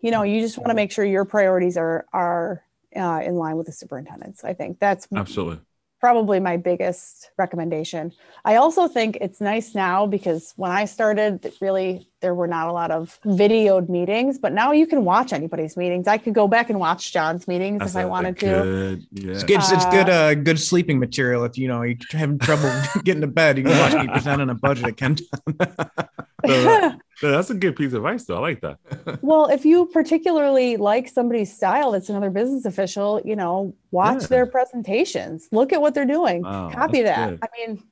you 0.00 0.10
know 0.10 0.22
you 0.22 0.40
just 0.40 0.56
want 0.58 0.68
to 0.68 0.74
make 0.74 0.90
sure 0.90 1.04
your 1.04 1.24
priorities 1.24 1.76
are 1.76 2.06
are 2.12 2.62
uh, 2.96 3.20
in 3.24 3.34
line 3.34 3.56
with 3.56 3.66
the 3.66 3.72
superintendent's 3.72 4.42
i 4.44 4.54
think. 4.54 4.80
That's 4.80 5.06
absolutely 5.14 5.60
probably 6.00 6.40
my 6.40 6.56
biggest 6.56 7.30
recommendation. 7.38 8.12
I 8.44 8.56
also 8.56 8.88
think 8.88 9.18
it's 9.20 9.40
nice 9.40 9.74
now 9.74 10.06
because 10.06 10.52
when 10.56 10.70
I 10.70 10.84
started, 10.84 11.52
really 11.60 12.08
there 12.20 12.34
were 12.34 12.46
not 12.46 12.68
a 12.68 12.72
lot 12.72 12.90
of 12.90 13.18
videoed 13.24 13.88
meetings, 13.88 14.38
but 14.38 14.52
now 14.52 14.72
you 14.72 14.86
can 14.86 15.04
watch 15.04 15.32
anybody's 15.32 15.76
meetings. 15.76 16.06
I 16.08 16.18
could 16.18 16.34
go 16.34 16.48
back 16.48 16.70
and 16.70 16.80
watch 16.80 17.12
John's 17.12 17.46
meetings 17.46 17.80
That's 17.80 17.92
if 17.92 17.96
I 17.96 18.04
wanted 18.04 18.38
good, 18.38 19.06
to. 19.14 19.22
Yeah. 19.22 19.32
It's 19.32 19.44
good. 19.44 19.60
Uh, 19.60 19.68
it's 19.70 19.84
good. 19.86 20.08
Uh, 20.08 20.34
good 20.34 20.58
sleeping 20.58 20.98
material. 20.98 21.44
If 21.44 21.58
you 21.58 21.68
know 21.68 21.82
you're 21.82 21.96
having 22.10 22.38
trouble 22.38 22.72
getting 23.04 23.20
to 23.20 23.26
bed, 23.26 23.58
you 23.58 23.64
can 23.64 23.78
watch 23.78 23.94
me 23.94 24.08
present 24.12 24.42
on 24.42 24.50
a 24.50 24.54
budget 24.54 24.86
at 24.86 24.96
Kenton. 24.96 25.26
so, 27.20 27.30
that's 27.30 27.50
a 27.50 27.54
good 27.54 27.76
piece 27.76 27.92
of 27.92 28.04
advice, 28.04 28.24
though. 28.24 28.36
I 28.36 28.40
like 28.40 28.60
that. 28.62 28.78
well, 29.22 29.46
if 29.46 29.64
you 29.64 29.86
particularly 29.86 30.76
like 30.76 31.08
somebody's 31.08 31.54
style, 31.54 31.92
that's 31.92 32.08
another 32.08 32.30
business 32.30 32.64
official. 32.64 33.20
You 33.24 33.36
know, 33.36 33.74
watch 33.90 34.22
yeah. 34.22 34.28
their 34.28 34.46
presentations. 34.46 35.48
Look 35.52 35.72
at 35.72 35.80
what 35.80 35.94
they're 35.94 36.04
doing. 36.04 36.42
Wow, 36.42 36.70
Copy 36.70 37.02
that. 37.02 37.30
Good. 37.30 37.38
I 37.42 37.46
mean, 37.56 37.82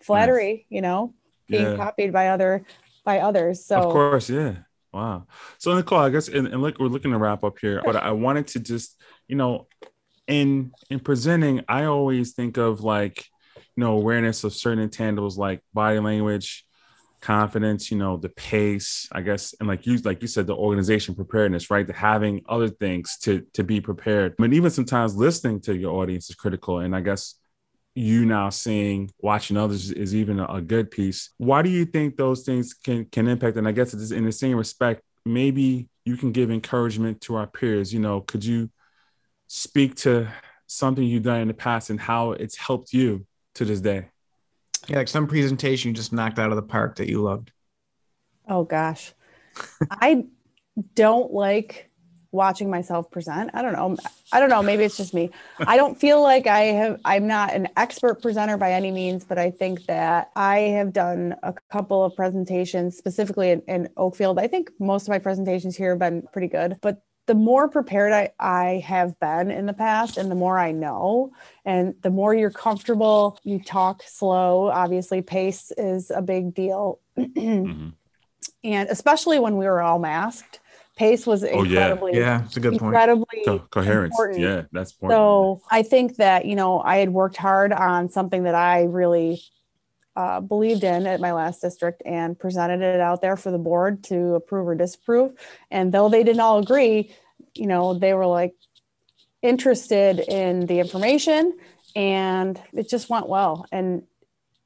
flattery. 0.00 0.52
Nice. 0.52 0.64
You 0.70 0.82
know, 0.82 1.14
being 1.48 1.64
yeah. 1.64 1.76
copied 1.76 2.12
by 2.12 2.28
other 2.28 2.64
by 3.04 3.20
others. 3.20 3.64
So 3.64 3.76
of 3.76 3.92
course, 3.92 4.30
yeah. 4.30 4.56
Wow. 4.92 5.26
So 5.58 5.74
Nicole, 5.74 5.98
I 5.98 6.10
guess, 6.10 6.28
and, 6.28 6.48
and 6.48 6.62
look, 6.62 6.78
we're 6.78 6.88
looking 6.88 7.12
to 7.12 7.18
wrap 7.18 7.44
up 7.44 7.58
here, 7.60 7.80
but 7.84 7.96
I 7.96 8.10
wanted 8.12 8.48
to 8.48 8.60
just, 8.60 9.00
you 9.28 9.36
know, 9.36 9.68
in 10.26 10.72
in 10.88 11.00
presenting, 11.00 11.64
I 11.68 11.84
always 11.84 12.32
think 12.32 12.56
of 12.56 12.80
like, 12.80 13.26
you 13.76 13.84
know, 13.84 13.92
awareness 13.92 14.44
of 14.44 14.52
certain 14.52 14.88
intangibles 14.88 15.36
like 15.36 15.62
body 15.72 15.98
language, 15.98 16.64
confidence, 17.20 17.90
you 17.90 17.98
know, 17.98 18.16
the 18.16 18.28
pace, 18.30 19.08
I 19.12 19.20
guess, 19.20 19.54
and 19.60 19.68
like 19.68 19.86
you 19.86 19.98
like 19.98 20.22
you 20.22 20.28
said, 20.28 20.46
the 20.46 20.54
organization 20.54 21.14
preparedness, 21.14 21.70
right? 21.70 21.86
The 21.86 21.92
having 21.92 22.42
other 22.48 22.68
things 22.68 23.18
to 23.22 23.46
to 23.54 23.62
be 23.62 23.80
prepared. 23.80 24.34
I 24.38 24.42
mean, 24.42 24.52
even 24.52 24.70
sometimes 24.70 25.16
listening 25.16 25.60
to 25.62 25.76
your 25.76 25.94
audience 25.94 26.30
is 26.30 26.36
critical. 26.36 26.80
And 26.80 26.96
I 26.96 27.00
guess 27.00 27.34
you 27.94 28.24
now 28.24 28.50
seeing 28.50 29.10
watching 29.18 29.56
others 29.56 29.90
is 29.90 30.14
even 30.14 30.40
a, 30.40 30.60
good 30.60 30.90
piece. 30.90 31.30
Why 31.38 31.62
do 31.62 31.68
you 31.68 31.84
think 31.84 32.16
those 32.16 32.42
things 32.42 32.72
can 32.72 33.04
can 33.06 33.28
impact? 33.28 33.56
And 33.56 33.68
I 33.68 33.72
guess 33.72 33.92
it's 33.92 34.10
in 34.12 34.24
the 34.24 34.32
same 34.32 34.56
respect, 34.56 35.02
maybe 35.24 35.88
you 36.04 36.16
can 36.16 36.32
give 36.32 36.50
encouragement 36.50 37.20
to 37.22 37.36
our 37.36 37.46
peers. 37.46 37.92
You 37.92 38.00
know, 38.00 38.20
could 38.20 38.44
you 38.44 38.70
speak 39.48 39.96
to 39.96 40.28
something 40.66 41.04
you've 41.04 41.24
done 41.24 41.40
in 41.40 41.48
the 41.48 41.54
past 41.54 41.90
and 41.90 42.00
how 42.00 42.32
it's 42.32 42.56
helped 42.56 42.92
you 42.92 43.26
to 43.56 43.64
this 43.64 43.80
day? 43.80 44.08
Yeah, 44.90 44.96
like 44.96 45.08
some 45.08 45.28
presentation 45.28 45.90
you 45.90 45.94
just 45.94 46.12
knocked 46.12 46.40
out 46.40 46.50
of 46.50 46.56
the 46.56 46.62
park 46.62 46.96
that 46.96 47.08
you 47.08 47.22
loved. 47.22 47.52
Oh 48.48 48.64
gosh. 48.64 49.12
I 49.90 50.24
don't 50.96 51.32
like 51.32 51.88
watching 52.32 52.70
myself 52.70 53.08
present. 53.08 53.52
I 53.54 53.62
don't 53.62 53.72
know. 53.72 53.96
I 54.32 54.40
don't 54.40 54.48
know. 54.48 54.62
Maybe 54.62 54.82
it's 54.82 54.96
just 54.96 55.14
me. 55.14 55.30
I 55.60 55.76
don't 55.76 55.98
feel 55.98 56.20
like 56.20 56.48
I 56.48 56.60
have, 56.62 57.00
I'm 57.04 57.28
not 57.28 57.54
an 57.54 57.68
expert 57.76 58.20
presenter 58.20 58.56
by 58.56 58.72
any 58.72 58.90
means, 58.90 59.24
but 59.24 59.38
I 59.38 59.52
think 59.52 59.86
that 59.86 60.30
I 60.34 60.58
have 60.58 60.92
done 60.92 61.36
a 61.44 61.54
couple 61.70 62.04
of 62.04 62.16
presentations 62.16 62.96
specifically 62.96 63.50
in, 63.50 63.62
in 63.68 63.88
Oakfield. 63.96 64.40
I 64.40 64.48
think 64.48 64.72
most 64.80 65.04
of 65.04 65.10
my 65.10 65.20
presentations 65.20 65.76
here 65.76 65.90
have 65.90 66.00
been 66.00 66.22
pretty 66.32 66.48
good, 66.48 66.78
but 66.80 67.00
the 67.30 67.34
more 67.36 67.68
prepared 67.68 68.12
I, 68.12 68.30
I 68.40 68.82
have 68.84 69.16
been 69.20 69.52
in 69.52 69.66
the 69.66 69.72
past 69.72 70.16
and 70.16 70.28
the 70.28 70.34
more 70.34 70.58
I 70.58 70.72
know, 70.72 71.32
and 71.64 71.94
the 72.02 72.10
more 72.10 72.34
you're 72.34 72.50
comfortable, 72.50 73.38
you 73.44 73.62
talk 73.62 74.02
slow. 74.04 74.68
Obviously, 74.68 75.22
pace 75.22 75.70
is 75.78 76.10
a 76.10 76.22
big 76.22 76.54
deal. 76.54 76.98
mm-hmm. 77.16 77.90
And 78.64 78.88
especially 78.88 79.38
when 79.38 79.58
we 79.58 79.66
were 79.66 79.80
all 79.80 80.00
masked, 80.00 80.58
pace 80.96 81.24
was 81.24 81.44
incredibly, 81.44 82.14
oh, 82.14 82.16
yeah. 82.16 82.20
yeah, 82.20 82.44
it's 82.46 82.56
a 82.56 82.60
good 82.60 82.72
incredibly 82.72 83.24
point. 83.32 83.46
Co- 83.46 83.68
coherence. 83.70 84.12
Important. 84.12 84.40
Yeah, 84.40 84.62
that's 84.72 84.90
important. 84.90 85.16
So 85.16 85.62
I 85.70 85.84
think 85.84 86.16
that, 86.16 86.46
you 86.46 86.56
know, 86.56 86.80
I 86.80 86.96
had 86.96 87.10
worked 87.10 87.36
hard 87.36 87.72
on 87.72 88.08
something 88.08 88.42
that 88.42 88.56
I 88.56 88.82
really 88.82 89.40
uh, 90.16 90.40
believed 90.40 90.84
in 90.84 91.06
at 91.06 91.20
my 91.20 91.32
last 91.32 91.60
district 91.60 92.02
and 92.04 92.38
presented 92.38 92.80
it 92.80 93.00
out 93.00 93.22
there 93.22 93.36
for 93.36 93.50
the 93.50 93.58
board 93.58 94.02
to 94.04 94.34
approve 94.34 94.68
or 94.68 94.74
disapprove. 94.74 95.32
And 95.70 95.92
though 95.92 96.08
they 96.08 96.24
didn't 96.24 96.40
all 96.40 96.58
agree, 96.58 97.14
you 97.54 97.66
know, 97.66 97.94
they 97.94 98.14
were 98.14 98.26
like 98.26 98.54
interested 99.42 100.18
in 100.18 100.66
the 100.66 100.80
information 100.80 101.56
and 101.96 102.60
it 102.72 102.88
just 102.88 103.08
went 103.08 103.28
well. 103.28 103.66
And 103.72 104.02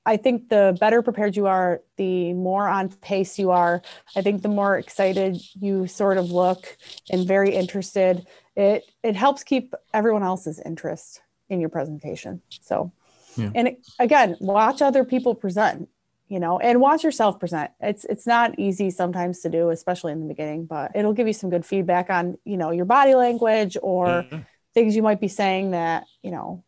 I 0.07 0.17
think 0.19 0.49
the 0.49 0.77
better 0.79 1.01
prepared 1.01 1.37
you 1.37 1.47
are, 1.47 1.81
the 1.97 2.35
more 2.35 2.69
on 2.69 2.91
pace 2.91 3.39
you 3.39 3.53
are. 3.53 3.81
I 4.15 4.21
think 4.21 4.43
the 4.43 4.49
more 4.49 4.77
excited 4.77 5.41
you 5.55 5.87
sort 5.87 6.19
of 6.19 6.31
look 6.31 6.77
and 7.11 7.27
very 7.27 7.55
interested. 7.55 8.27
It 8.55 8.85
it 9.03 9.17
helps 9.17 9.45
keep 9.45 9.75
everyone 9.95 10.23
else's 10.23 10.61
interest 10.61 11.23
in 11.49 11.61
your 11.61 11.71
presentation. 11.71 12.43
So 12.61 12.93
yeah. 13.37 13.51
And 13.55 13.77
again, 13.99 14.37
watch 14.41 14.83
other 14.83 15.05
people 15.05 15.35
present, 15.35 15.89
you 16.29 16.41
know, 16.41 16.59
and 16.59 16.81
watch 16.81 17.05
yourself 17.05 17.39
present. 17.39 17.71
It's 17.81 18.05
it's 18.05 18.27
not 18.27 18.59
easy 18.59 18.91
sometimes 18.91 19.41
to 19.41 19.49
do, 19.49 19.71
especially 19.71 20.13
in 20.13 20.21
the 20.21 20.27
beginning, 20.27 20.67
but 20.67 20.93
it'll 20.95 21.13
give 21.13 21.27
you 21.27 21.33
some 21.33 21.51
good 21.51 21.65
feedback 21.65 22.11
on, 22.11 22.39
you 22.45 22.57
know, 22.57 22.71
your 22.71 22.85
body 22.85 23.15
language 23.15 23.77
or 23.83 24.07
mm-hmm. 24.07 24.39
things 24.75 24.97
you 24.97 25.03
might 25.03 25.21
be 25.21 25.29
saying 25.29 25.73
that, 25.73 26.05
you 26.23 26.31
know, 26.31 26.65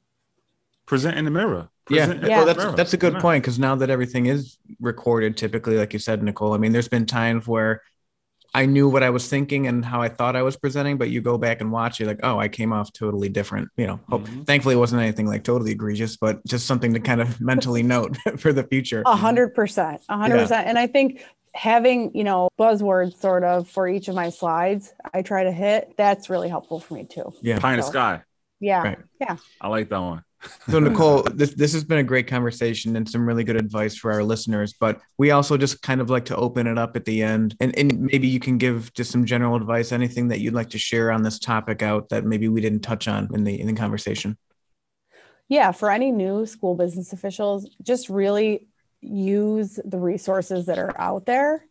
present 0.87 1.19
in 1.19 1.25
the 1.25 1.31
mirror. 1.31 1.69
Present 1.85 2.23
yeah, 2.23 2.29
yeah. 2.29 2.45
Well, 2.45 2.55
that's 2.55 2.77
that's 2.77 2.93
a 2.95 2.97
good 2.97 3.15
point 3.21 3.45
because 3.45 3.59
now 3.59 3.77
that 3.77 3.91
everything 3.91 4.27
is 4.27 4.59
recorded, 4.81 5.37
typically, 5.37 5.77
like 5.77 5.93
you 5.93 5.99
said, 5.99 6.23
Nicole. 6.23 6.53
I 6.53 6.59
mean, 6.59 6.73
there's 6.73 6.89
been 6.89 7.07
times 7.07 7.47
where 7.47 7.83
I 8.57 8.65
knew 8.65 8.89
what 8.89 9.03
I 9.03 9.11
was 9.11 9.29
thinking 9.29 9.67
and 9.67 9.85
how 9.85 10.01
I 10.01 10.09
thought 10.09 10.35
I 10.35 10.41
was 10.41 10.57
presenting, 10.57 10.97
but 10.97 11.11
you 11.11 11.21
go 11.21 11.37
back 11.37 11.61
and 11.61 11.71
watch, 11.71 12.01
you're 12.01 12.09
like, 12.09 12.21
oh, 12.23 12.39
I 12.39 12.49
came 12.49 12.73
off 12.73 12.91
totally 12.91 13.29
different. 13.29 13.69
You 13.77 13.87
know, 13.87 14.01
mm-hmm. 14.09 14.45
thankfully 14.45 14.77
it 14.77 14.79
wasn't 14.79 15.03
anything 15.03 15.27
like 15.27 15.45
totally 15.45 15.73
egregious, 15.73 16.17
but 16.17 16.43
just 16.47 16.67
something 16.67 16.95
to 16.95 17.01
kind 17.01 17.21
of 17.21 17.39
mentally 17.53 17.83
note 17.83 18.17
for 18.39 18.55
the 18.55 18.65
future. 18.65 19.03
A 19.05 19.15
hundred 19.15 19.55
percent, 19.55 20.01
a 20.09 20.17
hundred 20.17 20.39
percent. 20.39 20.69
And 20.69 20.79
I 20.79 20.87
think 20.87 21.23
having, 21.53 22.17
you 22.17 22.25
know, 22.25 22.49
buzzwords 22.59 23.21
sort 23.21 23.45
of 23.45 23.69
for 23.69 23.87
each 23.87 24.09
of 24.09 24.15
my 24.15 24.31
slides, 24.31 24.91
I 25.13 25.21
try 25.21 25.45
to 25.45 25.53
hit, 25.53 25.93
that's 25.99 26.31
really 26.31 26.49
helpful 26.49 26.81
for 26.81 26.95
me 26.95 27.05
too. 27.05 27.35
Yeah. 27.43 27.59
Pie 27.59 27.75
in 27.75 27.83
so, 27.83 27.87
the 27.89 27.93
sky. 27.93 28.23
Yeah. 28.59 28.83
Right. 28.83 28.99
Yeah. 29.21 29.37
I 29.61 29.69
like 29.69 29.91
that 29.91 29.99
one 29.99 30.25
so 30.69 30.79
nicole 30.79 31.23
this, 31.35 31.55
this 31.55 31.73
has 31.73 31.85
been 31.85 31.99
a 31.99 32.05
great 32.05 32.27
conversation 32.27 32.97
and 32.97 33.09
some 33.09 33.27
really 33.27 33.45
good 33.45 33.57
advice 33.57 33.97
for 33.97 34.13
our 34.13 34.25
listeners 34.25 34.75
but 34.79 35.01
we 35.19 35.31
also 35.31 35.57
just 35.57 35.83
kind 35.83 36.01
of 36.01 36.11
like 36.11 36.25
to 36.27 36.37
open 36.37 36.67
it 36.67 36.79
up 36.79 36.97
at 36.97 37.05
the 37.05 37.23
end. 37.23 37.57
And, 37.61 37.77
and 37.79 38.01
maybe 38.01 38.29
you 38.29 38.41
can 38.41 38.59
give 38.59 38.93
just 38.93 39.11
some 39.11 39.25
general 39.25 39.57
advice 39.57 39.93
anything 39.93 40.29
that 40.29 40.41
you'd 40.41 40.55
like 40.55 40.71
to 40.71 40.79
share 40.79 41.11
on 41.11 41.23
this 41.23 41.39
topic 41.39 41.83
out 41.83 42.09
that 42.11 42.25
maybe 42.25 42.49
we 42.49 42.61
didn't 42.61 42.81
touch 42.81 43.09
on 43.09 43.29
in 43.35 43.45
the 43.45 43.61
in 43.61 43.67
the 43.67 43.75
conversation. 43.75 44.37
Yeah 45.49 45.73
for 45.73 45.91
any 45.91 46.11
new 46.11 46.47
school 46.47 46.75
business 46.75 47.13
officials 47.13 47.69
just 47.83 48.09
really 48.09 48.69
use 49.01 49.79
the 49.85 49.99
resources 49.99 50.67
that 50.67 50.79
are 50.79 50.99
out 51.01 51.27
there. 51.27 51.65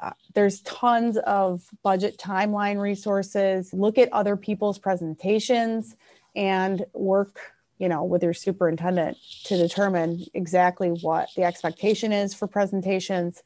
Uh, 0.00 0.10
there's 0.34 0.60
tons 0.62 1.16
of 1.18 1.62
budget 1.84 2.18
timeline 2.18 2.80
resources. 2.80 3.72
Look 3.72 3.96
at 3.96 4.12
other 4.12 4.36
people's 4.36 4.78
presentations 4.78 5.94
and 6.34 6.84
work 6.92 7.53
you 7.84 7.90
know, 7.90 8.02
with 8.02 8.22
your 8.22 8.32
superintendent 8.32 9.18
to 9.44 9.58
determine 9.58 10.24
exactly 10.32 10.88
what 10.88 11.28
the 11.36 11.42
expectation 11.42 12.12
is 12.12 12.32
for 12.32 12.46
presentations 12.46 13.42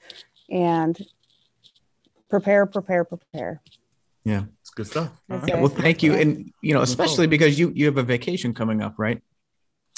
and 0.48 0.96
prepare, 2.30 2.64
prepare, 2.64 3.02
prepare. 3.02 3.60
Yeah, 4.22 4.44
it's 4.60 4.70
good 4.70 4.86
stuff. 4.86 5.10
Right. 5.28 5.58
Well, 5.58 5.66
thank 5.66 6.04
you, 6.04 6.14
and 6.14 6.52
you 6.62 6.72
know, 6.72 6.82
especially 6.82 7.26
oh. 7.26 7.30
because 7.30 7.58
you 7.58 7.72
you 7.74 7.86
have 7.86 7.96
a 7.96 8.04
vacation 8.04 8.54
coming 8.54 8.80
up, 8.80 8.94
right? 8.96 9.20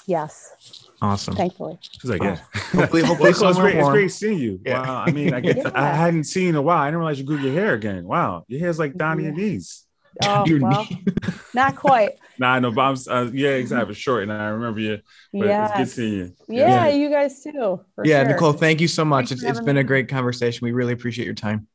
Yes. 0.07 0.88
Awesome. 1.03 1.37
Thankfully. 1.37 1.79
She's 1.83 2.11
like, 2.11 2.22
yeah. 2.22 2.38
Oh. 2.40 2.79
hopefully, 2.79 3.03
hopefully 3.03 3.33
well, 3.38 3.50
it's, 3.50 3.59
great, 3.59 3.76
it's 3.76 3.88
great 3.90 4.11
seeing 4.11 4.38
you. 4.38 4.59
Yeah. 4.64 4.81
Wow. 4.81 5.05
I 5.07 5.11
mean, 5.11 5.35
I 5.35 5.40
get 5.40 5.57
yeah. 5.59 5.70
I 5.74 5.92
hadn't 5.92 6.24
seen 6.24 6.48
in 6.48 6.55
a 6.55 6.62
while. 6.62 6.79
I 6.79 6.87
didn't 6.87 7.00
realize 7.00 7.18
you 7.18 7.26
grew 7.26 7.37
your 7.37 7.53
hair 7.53 7.74
again. 7.74 8.07
Wow. 8.07 8.46
Your 8.48 8.61
hair's 8.61 8.79
like 8.79 8.96
down 8.96 9.18
to 9.18 9.22
your 9.22 9.33
knees. 9.33 9.85
Oh, 10.26 10.44
well, 10.61 10.87
not 11.54 11.76
quite. 11.76 12.11
nah, 12.38 12.59
no, 12.59 12.70
but 12.70 12.83
I'm, 12.83 12.96
uh, 13.09 13.30
yeah, 13.33 13.50
exactly. 13.50 13.94
Short, 13.94 14.22
and 14.22 14.33
I 14.33 14.48
remember 14.48 14.80
you. 14.80 15.00
Yeah, 15.33 15.66
it's 15.66 15.76
good 15.76 15.88
seeing 15.88 16.12
you. 16.12 16.33
Yeah, 16.48 16.87
yeah. 16.87 16.88
you 16.88 17.11
guys 17.11 17.42
too. 17.42 17.80
yeah, 18.04 18.22
sure. 18.22 18.33
Nicole, 18.33 18.52
thank 18.52 18.80
you 18.80 18.88
so 18.88 19.04
much. 19.04 19.28
Thanks 19.28 19.42
it's, 19.42 19.59
it's 19.59 19.64
been 19.64 19.76
me. 19.76 19.80
a 19.80 19.85
great 19.85 20.09
conversation. 20.09 20.64
We 20.64 20.72
really 20.72 20.92
appreciate 20.92 21.24
your 21.24 21.35
time. 21.35 21.66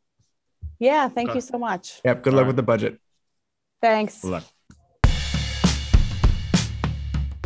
Yeah, 0.79 1.07
thank 1.09 1.29
okay. 1.29 1.37
you 1.37 1.41
so 1.41 1.57
much. 1.57 2.01
Yep. 2.03 2.23
Good 2.23 2.33
All 2.33 2.37
luck 2.37 2.43
right. 2.43 2.47
with 2.47 2.55
the 2.55 2.63
budget. 2.63 2.99
Thanks. 3.81 4.21
Good 4.21 4.31
luck. 4.31 4.43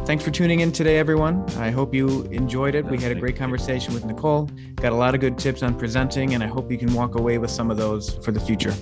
Thanks 0.05 0.23
for 0.23 0.31
tuning 0.31 0.61
in 0.61 0.71
today, 0.71 0.97
everyone. 0.97 1.47
I 1.57 1.69
hope 1.69 1.93
you 1.93 2.23
enjoyed 2.31 2.73
it. 2.73 2.83
We 2.83 2.97
had 2.97 3.11
a 3.11 3.19
great 3.19 3.35
conversation 3.35 3.93
with 3.93 4.05
Nicole, 4.05 4.45
got 4.75 4.91
a 4.91 4.95
lot 4.95 5.13
of 5.13 5.21
good 5.21 5.37
tips 5.37 5.61
on 5.61 5.77
presenting, 5.77 6.33
and 6.33 6.43
I 6.43 6.47
hope 6.47 6.71
you 6.71 6.79
can 6.79 6.91
walk 6.95 7.13
away 7.13 7.37
with 7.37 7.51
some 7.51 7.69
of 7.69 7.77
those 7.77 8.15
for 8.25 8.31
the 8.31 8.39
future. 8.39 8.73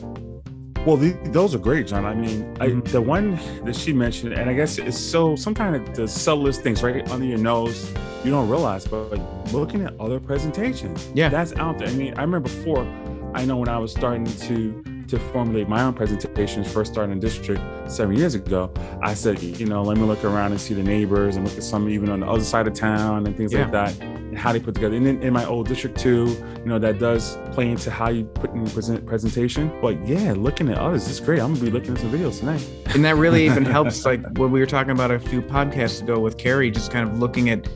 Well, 0.88 0.96
the, 0.96 1.12
those 1.32 1.54
are 1.54 1.58
great, 1.58 1.86
John. 1.88 2.06
I 2.06 2.14
mean, 2.14 2.56
I, 2.62 2.68
mm-hmm. 2.68 2.80
the 2.94 3.02
one 3.02 3.38
that 3.66 3.76
she 3.76 3.92
mentioned, 3.92 4.32
and 4.32 4.50
I 4.50 4.54
guess 4.54 4.78
it's 4.78 4.98
so 4.98 5.36
sometimes 5.36 5.98
the 5.98 6.08
subtlest 6.08 6.62
things 6.62 6.82
right 6.82 7.06
under 7.12 7.26
your 7.26 7.40
nose 7.40 7.94
you 8.24 8.32
don't 8.32 8.48
realize, 8.48 8.88
but 8.88 9.18
looking 9.52 9.82
at 9.82 10.00
other 10.00 10.22
presentations, 10.22 11.12
yeah, 11.14 11.28
that's 11.28 11.52
out 11.58 11.78
there. 11.78 11.90
I 11.90 11.92
mean, 11.92 12.14
I 12.14 12.22
remember 12.22 12.48
before, 12.48 12.88
I 13.34 13.44
know 13.44 13.58
when 13.58 13.68
I 13.68 13.78
was 13.80 13.92
starting 13.92 14.24
to 14.24 14.82
to 15.08 15.20
formulate 15.20 15.68
my 15.68 15.82
own 15.84 15.94
presentations, 15.94 16.72
first 16.72 16.94
starting 16.94 17.14
in 17.14 17.20
district 17.20 17.62
seven 17.90 18.16
years 18.16 18.36
ago, 18.36 18.72
I 19.02 19.14
said, 19.14 19.42
you 19.42 19.66
know, 19.66 19.82
let 19.82 19.98
me 19.98 20.04
look 20.04 20.24
around 20.24 20.52
and 20.52 20.60
see 20.60 20.74
the 20.74 20.84
neighbors 20.84 21.36
and 21.36 21.48
look 21.48 21.58
at 21.58 21.64
some 21.64 21.90
even 21.90 22.10
on 22.10 22.20
the 22.20 22.28
other 22.28 22.44
side 22.44 22.68
of 22.68 22.74
town 22.74 23.26
and 23.26 23.36
things 23.36 23.54
yeah. 23.54 23.62
like 23.62 23.72
that, 23.72 24.00
and 24.02 24.38
how 24.38 24.52
they 24.52 24.60
put 24.60 24.76
together. 24.76 24.96
And 24.96 25.06
then 25.06 25.22
in 25.24 25.34
my 25.34 25.46
old 25.46 25.68
district 25.68 25.98
too, 25.98 26.38
you 26.60 26.66
know, 26.66 26.80
that 26.80 27.00
does 27.00 27.38
play 27.52 27.70
into 27.70 27.90
how 27.90 28.10
you 28.10 28.26
put 28.26 28.52
in 28.52 28.66
present 28.68 29.06
presentation. 29.06 29.72
But 29.82 30.06
yeah, 30.08 30.34
looking 30.36 30.70
at 30.70 30.78
others 30.78 31.08
is 31.08 31.20
great. 31.20 31.40
I'm 31.40 31.54
gonna 31.54 31.66
be 31.66 31.72
looking 31.72 31.94
at 31.94 32.00
some 32.00 32.12
videos 32.12 32.40
tonight. 32.40 32.68
And 32.94 33.04
that 33.06 33.16
really 33.16 33.46
even 33.50 33.64
helps, 33.66 34.06
like 34.06 34.22
what 34.38 34.52
we 34.52 34.60
were 34.60 34.66
talking 34.66 34.92
about 34.92 35.12
a 35.12 35.20
few 35.20 35.42
podcasts 35.42 36.02
ago 36.02 36.20
with 36.20 36.38
Carrie, 36.38 36.72
just 36.72 36.92
kind 36.92 37.10
of 37.10 37.20
looking 37.20 37.50
at 37.50 37.68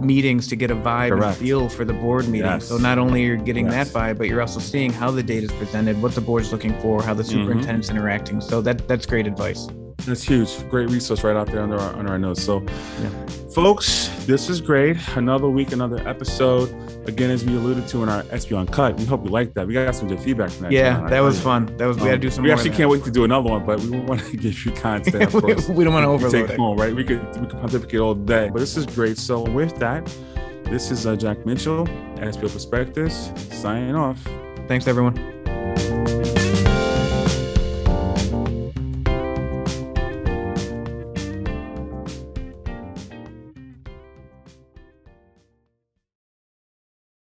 meetings 0.00 0.46
to 0.48 0.56
get 0.56 0.70
a 0.70 0.76
vibe 0.76 1.10
Correct. 1.10 1.24
and 1.26 1.36
feel 1.36 1.68
for 1.68 1.84
the 1.84 1.92
board 1.92 2.28
meeting. 2.28 2.46
Yes. 2.46 2.68
So 2.68 2.76
not 2.76 2.98
only 2.98 3.22
you're 3.24 3.36
getting 3.36 3.66
yes. 3.66 3.92
that 3.92 3.98
vibe, 3.98 4.18
but 4.18 4.28
you're 4.28 4.40
also 4.40 4.60
seeing 4.60 4.92
how 4.92 5.10
the 5.10 5.22
data 5.22 5.46
is 5.46 5.52
presented, 5.52 6.00
what 6.00 6.14
the 6.14 6.20
board's 6.20 6.52
looking 6.52 6.78
for, 6.80 7.02
how 7.02 7.14
the 7.14 7.22
mm-hmm. 7.22 7.32
superintendent's 7.32 7.88
mm-hmm. 7.88 7.98
interacting. 7.98 8.40
So 8.40 8.60
that 8.62 8.86
that's 8.88 9.06
great 9.06 9.26
advice. 9.26 9.68
That's 10.06 10.22
huge. 10.22 10.68
Great 10.68 10.90
resource 10.90 11.22
right 11.24 11.36
out 11.36 11.46
there 11.48 11.62
under 11.62 11.78
our, 11.78 11.94
under 11.96 12.12
our 12.12 12.18
notes. 12.18 12.42
So, 12.42 12.62
yeah. 13.00 13.26
folks, 13.54 14.08
this 14.26 14.48
is 14.48 14.60
great. 14.60 14.96
Another 15.16 15.48
week, 15.48 15.72
another 15.72 16.06
episode. 16.08 16.68
Again, 17.08 17.30
as 17.30 17.44
we 17.44 17.56
alluded 17.56 17.88
to 17.88 18.02
in 18.02 18.08
our 18.08 18.22
SB 18.24 18.58
Uncut, 18.58 18.96
we 18.96 19.04
hope 19.04 19.24
you 19.24 19.30
liked 19.30 19.54
that. 19.54 19.66
We 19.66 19.74
got 19.74 19.94
some 19.94 20.08
good 20.08 20.20
feedback 20.20 20.50
from 20.50 20.64
that. 20.64 20.72
Yeah, 20.72 21.08
that 21.08 21.20
was 21.20 21.40
fun. 21.40 21.66
That 21.76 21.86
was. 21.86 21.96
Um, 21.96 22.04
we 22.04 22.10
had 22.10 22.20
to 22.20 22.28
do 22.28 22.30
some. 22.30 22.44
We 22.44 22.52
actually 22.52 22.70
can't 22.70 22.90
wait 22.90 23.04
to 23.04 23.10
do 23.10 23.24
another 23.24 23.50
one, 23.50 23.64
but 23.64 23.80
we 23.80 23.98
want 24.00 24.20
to 24.20 24.36
give 24.36 24.64
you 24.64 24.72
content. 24.72 25.32
we, 25.34 25.54
we, 25.54 25.84
don't 25.84 25.92
want 25.92 26.04
to 26.04 26.08
overload 26.08 26.48
take 26.48 26.56
home, 26.56 26.76
right? 26.76 26.94
We 26.94 27.04
could 27.04 27.24
we 27.40 27.46
could 27.46 27.58
pontificate 27.60 28.00
all 28.00 28.14
day, 28.14 28.50
but 28.52 28.60
this 28.60 28.76
is 28.76 28.86
great. 28.86 29.18
So 29.18 29.42
with 29.42 29.76
that, 29.78 30.06
This 30.64 30.92
is 30.92 31.04
uh, 31.04 31.16
Jack 31.16 31.44
Mitchell, 31.44 31.84
SBO 32.18 32.52
Perspectives, 32.52 33.32
signing 33.52 33.96
off. 33.96 34.22
Thanks, 34.68 34.86
everyone. 34.86 35.39